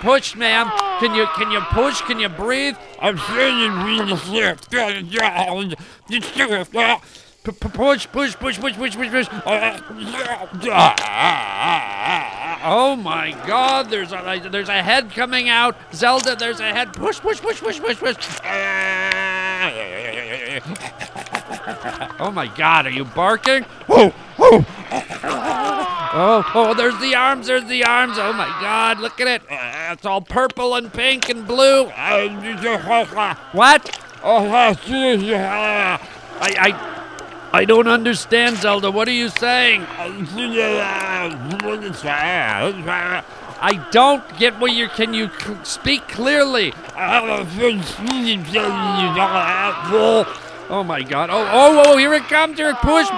Push, 0.00 0.36
ma'am. 0.36 0.70
Can 1.00 1.16
you 1.16 1.26
can 1.34 1.50
you 1.50 1.60
push? 1.72 2.02
Can 2.02 2.20
you 2.20 2.28
breathe? 2.28 2.76
I'm 3.00 3.16
P- 3.16 3.22
p- 7.44 7.52
push, 7.52 8.06
push, 8.10 8.36
push, 8.36 8.58
push, 8.58 8.76
push, 8.76 8.96
push, 8.96 9.10
push. 9.10 9.28
Oh 12.62 12.96
my 12.96 13.30
God! 13.46 13.88
There's 13.88 14.12
a 14.12 14.48
there's 14.50 14.68
a 14.68 14.82
head 14.82 15.10
coming 15.12 15.48
out. 15.48 15.76
Zelda, 15.94 16.36
there's 16.36 16.60
a 16.60 16.70
head. 16.72 16.92
Push, 16.92 17.20
push, 17.20 17.40
push, 17.40 17.60
push, 17.60 17.80
push, 17.80 17.98
push. 17.98 18.16
Oh 22.18 22.30
my 22.30 22.46
God! 22.56 22.86
Are 22.86 22.90
you 22.90 23.04
barking? 23.04 23.64
Oh, 23.88 24.14
oh. 24.38 24.64
Oh, 26.12 26.44
oh, 26.54 26.74
there's 26.74 26.98
the 26.98 27.14
arms, 27.14 27.46
there's 27.46 27.64
the 27.66 27.84
arms. 27.84 28.18
Oh 28.18 28.32
my 28.32 28.48
God, 28.60 28.98
look 28.98 29.20
at 29.20 29.28
it. 29.28 29.42
It's 29.48 30.04
all 30.04 30.20
purple 30.20 30.74
and 30.74 30.92
pink 30.92 31.28
and 31.28 31.46
blue. 31.46 31.84
what? 33.52 34.00
Oh, 34.22 34.44
I, 36.42 36.54
I, 36.58 36.99
I 37.52 37.64
don't 37.64 37.88
understand, 37.88 38.58
Zelda. 38.58 38.90
What 38.90 39.08
are 39.08 39.12
you 39.12 39.28
saying? 39.28 39.84
I 43.62 43.88
don't 43.90 44.22
get 44.38 44.58
what 44.58 44.72
you're. 44.72 44.88
Can 44.88 45.12
you 45.12 45.28
speak 45.64 46.06
clearly? 46.08 46.72
Oh 50.70 50.84
my 50.84 51.02
God! 51.02 51.30
Oh, 51.30 51.48
oh, 51.50 51.82
oh! 51.84 51.96
Here 51.96 52.14
it 52.14 52.22
comes! 52.22 52.56
Here 52.56 52.70
it 52.70 52.76
push! 52.76 53.08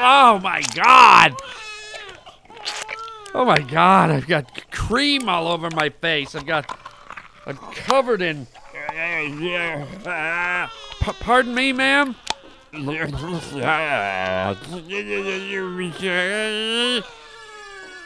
Oh 0.00 0.38
my 0.42 0.62
God! 0.74 1.34
Oh 3.34 3.44
my 3.46 3.58
God! 3.58 4.10
I've 4.10 4.28
got 4.28 4.70
cream 4.70 5.28
all 5.28 5.48
over 5.48 5.70
my 5.70 5.88
face. 5.88 6.34
I've 6.34 6.46
got. 6.46 6.78
I'm 7.46 7.56
covered 7.56 8.20
in. 8.20 8.46
Pardon 11.14 11.54
me, 11.54 11.72
ma'am. 11.72 12.14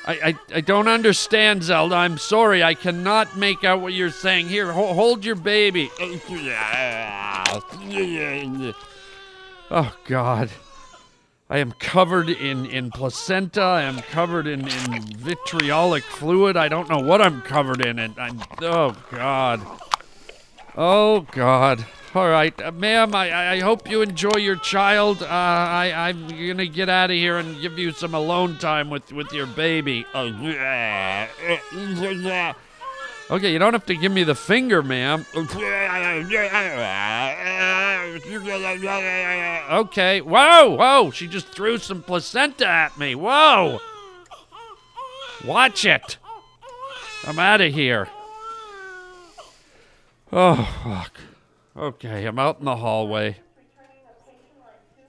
I, 0.04 0.14
I, 0.30 0.56
I 0.56 0.60
don't 0.60 0.88
understand, 0.88 1.62
Zelda. 1.62 1.94
I'm 1.94 2.18
sorry. 2.18 2.62
I 2.62 2.74
cannot 2.74 3.36
make 3.36 3.62
out 3.64 3.80
what 3.80 3.92
you're 3.92 4.10
saying. 4.10 4.48
Here, 4.48 4.72
ho- 4.72 4.94
hold 4.94 5.24
your 5.24 5.36
baby. 5.36 5.90
Oh, 9.70 9.94
God. 10.04 10.50
I 11.48 11.58
am 11.58 11.72
covered 11.72 12.28
in, 12.30 12.66
in 12.66 12.90
placenta. 12.90 13.60
I 13.62 13.82
am 13.82 13.98
covered 14.00 14.46
in, 14.46 14.66
in 14.66 15.02
vitriolic 15.02 16.02
fluid. 16.02 16.56
I 16.56 16.68
don't 16.68 16.88
know 16.88 16.98
what 16.98 17.20
I'm 17.20 17.42
covered 17.42 17.84
in. 17.84 17.98
And 17.98 18.18
I'm, 18.18 18.42
oh, 18.62 18.96
God. 19.10 19.60
Oh, 20.76 21.26
God. 21.32 21.84
All 22.14 22.28
right, 22.28 22.60
uh, 22.60 22.70
ma'am. 22.72 23.14
I, 23.14 23.52
I 23.52 23.60
hope 23.60 23.90
you 23.90 24.02
enjoy 24.02 24.36
your 24.36 24.56
child. 24.56 25.22
Uh, 25.22 25.26
I 25.26 25.92
I'm 26.08 26.28
gonna 26.28 26.66
get 26.66 26.90
out 26.90 27.10
of 27.10 27.16
here 27.16 27.38
and 27.38 27.58
give 27.62 27.78
you 27.78 27.90
some 27.92 28.12
alone 28.12 28.58
time 28.58 28.90
with 28.90 29.12
with 29.12 29.32
your 29.32 29.46
baby. 29.46 30.04
Okay, 33.30 33.50
you 33.50 33.58
don't 33.58 33.72
have 33.72 33.86
to 33.86 33.96
give 33.96 34.12
me 34.12 34.24
the 34.24 34.34
finger, 34.34 34.82
ma'am. 34.82 35.24
Okay. 39.70 40.20
Whoa, 40.20 40.76
whoa! 40.76 41.10
She 41.12 41.26
just 41.26 41.46
threw 41.46 41.78
some 41.78 42.02
placenta 42.02 42.68
at 42.68 42.98
me. 42.98 43.14
Whoa! 43.14 43.80
Watch 45.46 45.86
it. 45.86 46.18
I'm 47.24 47.38
out 47.38 47.62
of 47.62 47.72
here. 47.72 48.08
Oh 50.32 50.66
fuck. 50.82 51.20
Okay, 51.76 52.24
I'm 52.24 52.38
out 52.38 52.58
in 52.58 52.64
the 52.64 52.76
hallway. 52.76 53.36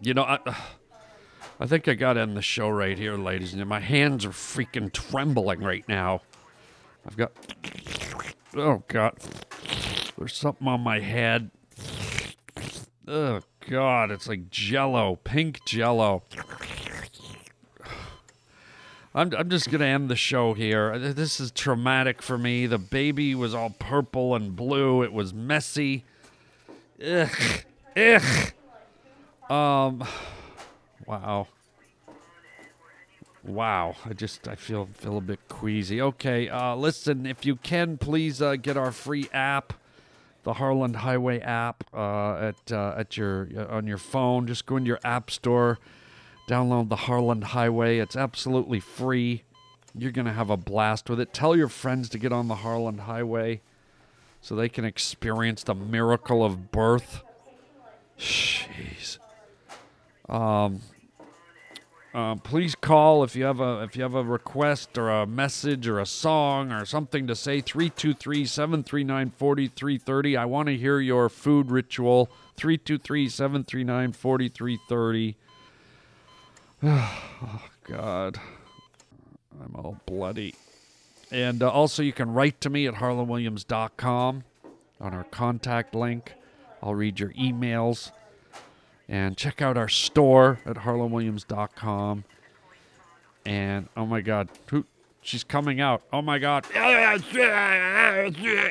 You 0.01 0.13
know, 0.13 0.23
I, 0.23 0.39
I 1.59 1.65
think 1.65 1.88
I 1.88 1.93
got 1.93 2.13
to 2.13 2.19
end 2.19 2.36
the 2.36 2.41
show 2.41 2.69
right 2.69 2.97
here, 2.97 3.15
ladies 3.15 3.53
and 3.53 3.59
gentlemen. 3.59 3.81
My 3.81 3.86
hands 3.86 4.25
are 4.25 4.31
freaking 4.31 4.91
trembling 4.91 5.62
right 5.62 5.88
now. 5.88 6.21
I've 7.05 7.15
got. 7.15 7.31
Oh, 8.55 8.83
God. 8.89 9.17
There's 10.17 10.36
something 10.36 10.67
on 10.67 10.81
my 10.81 10.99
head. 10.99 11.51
Oh, 13.07 13.39
God. 13.69 14.12
It's 14.12 14.27
like 14.27 14.49
jello, 14.49 15.15
pink 15.23 15.63
jello. 15.65 16.23
I'm, 19.15 19.32
I'm 19.38 19.49
just 19.49 19.69
going 19.69 19.82
to 19.82 19.86
end 19.86 20.10
the 20.10 20.15
show 20.15 20.54
here. 20.54 20.97
This 20.97 21.39
is 21.39 21.52
traumatic 21.52 22.21
for 22.21 22.38
me. 22.38 22.65
The 22.65 22.80
baby 22.80 23.36
was 23.36 23.54
all 23.54 23.69
purple 23.69 24.34
and 24.36 24.56
blue, 24.56 25.04
it 25.04 25.13
was 25.13 25.34
messy. 25.34 26.04
Ugh. 27.06 27.30
Ugh. 27.95 28.54
Um. 29.49 30.04
Wow. 31.06 31.47
Wow. 33.43 33.95
I 34.06 34.13
just 34.13 34.47
I 34.47 34.56
feel 34.56 34.88
feel 34.93 35.17
a 35.17 35.21
bit 35.21 35.39
queasy. 35.49 36.02
Okay. 36.02 36.49
Uh, 36.49 36.76
listen, 36.76 37.26
if 37.26 37.45
you 37.45 37.58
can, 37.58 37.97
please 37.97 38.41
uh, 38.41 38.56
get 38.56 38.78
our 38.78 38.91
free 38.91 39.28
app, 39.34 39.73
the 40.43 40.54
Harland 40.54 40.97
Highway 40.97 41.39
app, 41.41 41.84
uh, 41.93 42.36
at 42.36 42.71
uh, 42.71 42.95
at 42.97 43.17
your 43.17 43.49
uh, 43.56 43.76
on 43.76 43.86
your 43.86 43.97
phone. 43.97 44.47
Just 44.47 44.65
go 44.65 44.78
into 44.78 44.88
your 44.88 44.99
app 45.04 45.30
store, 45.30 45.78
download 46.47 46.89
the 46.89 46.95
Harland 46.95 47.45
Highway. 47.45 47.99
It's 47.99 48.15
absolutely 48.15 48.79
free. 48.79 49.43
You're 49.95 50.12
gonna 50.12 50.34
have 50.34 50.49
a 50.49 50.58
blast 50.58 51.10
with 51.10 51.19
it. 51.19 51.34
Tell 51.34 51.56
your 51.56 51.69
friends 51.69 52.10
to 52.10 52.17
get 52.17 52.32
on 52.32 52.47
the 52.47 52.56
Harland 52.56 53.01
Highway 53.01 53.62
so 54.41 54.56
they 54.56 54.69
can 54.69 54.86
experience 54.86 55.63
the 55.63 55.75
miracle 55.75 56.43
of 56.43 56.71
birth. 56.71 57.23
Jeez. 58.19 59.19
Um, 60.27 60.82
uh, 62.13 62.36
please 62.36 62.75
call 62.75 63.23
if 63.23 63.36
you 63.36 63.43
have 63.43 63.60
a 63.60 63.82
if 63.82 63.95
you 63.95 64.03
have 64.03 64.13
a 64.13 64.23
request 64.23 64.99
or 64.99 65.10
a 65.10 65.25
message 65.25 65.88
or 65.88 65.99
a 65.99 66.06
song 66.06 66.71
or 66.71 66.86
something 66.86 67.25
to 67.25 67.36
say 67.36 67.60
323-739-4330 67.60 70.38
i 70.38 70.45
want 70.45 70.67
to 70.67 70.77
hear 70.77 70.99
your 70.99 71.27
food 71.27 71.71
ritual 71.71 72.29
323-739-4330 72.58 75.34
oh 76.85 77.61
god 77.87 78.39
i'm 79.63 79.75
all 79.75 79.97
bloody 80.05 80.53
and 81.33 81.63
uh, 81.63 81.69
also, 81.69 82.03
you 82.03 82.13
can 82.13 82.31
write 82.31 82.61
to 82.61 82.69
me 82.69 82.85
at 82.85 82.93
harlanwilliams.com 82.93 84.43
on 85.01 85.13
our 85.13 85.23
contact 85.23 85.95
link. 85.95 86.33
I'll 86.81 86.93
read 86.93 87.19
your 87.19 87.31
emails. 87.31 88.11
And 89.09 89.35
check 89.35 89.59
out 89.59 89.75
our 89.75 89.89
store 89.89 90.59
at 90.63 90.77
harlanwilliams.com. 90.77 92.23
And 93.47 93.89
oh 93.97 94.05
my 94.05 94.21
God, 94.21 94.49
who, 94.67 94.85
she's 95.23 95.43
coming 95.43 95.81
out. 95.81 96.03
Oh 96.13 96.21
my 96.21 96.37
God. 96.37 96.67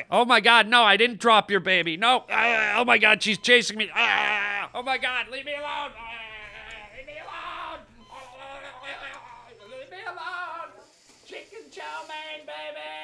Oh 0.09 0.23
my 0.25 0.39
God, 0.39 0.67
no, 0.67 0.83
I 0.83 0.95
didn't 0.95 1.19
drop 1.19 1.51
your 1.51 1.59
baby. 1.59 1.97
No. 1.97 2.23
Oh 2.29 2.85
my 2.85 2.97
God, 2.97 3.21
she's 3.21 3.37
chasing 3.37 3.77
me. 3.77 3.91
Oh 3.93 4.81
my 4.83 4.97
God, 4.97 5.27
leave 5.29 5.45
me 5.45 5.53
alone. 5.53 5.91
chow 11.83 12.07
baby! 12.47 13.02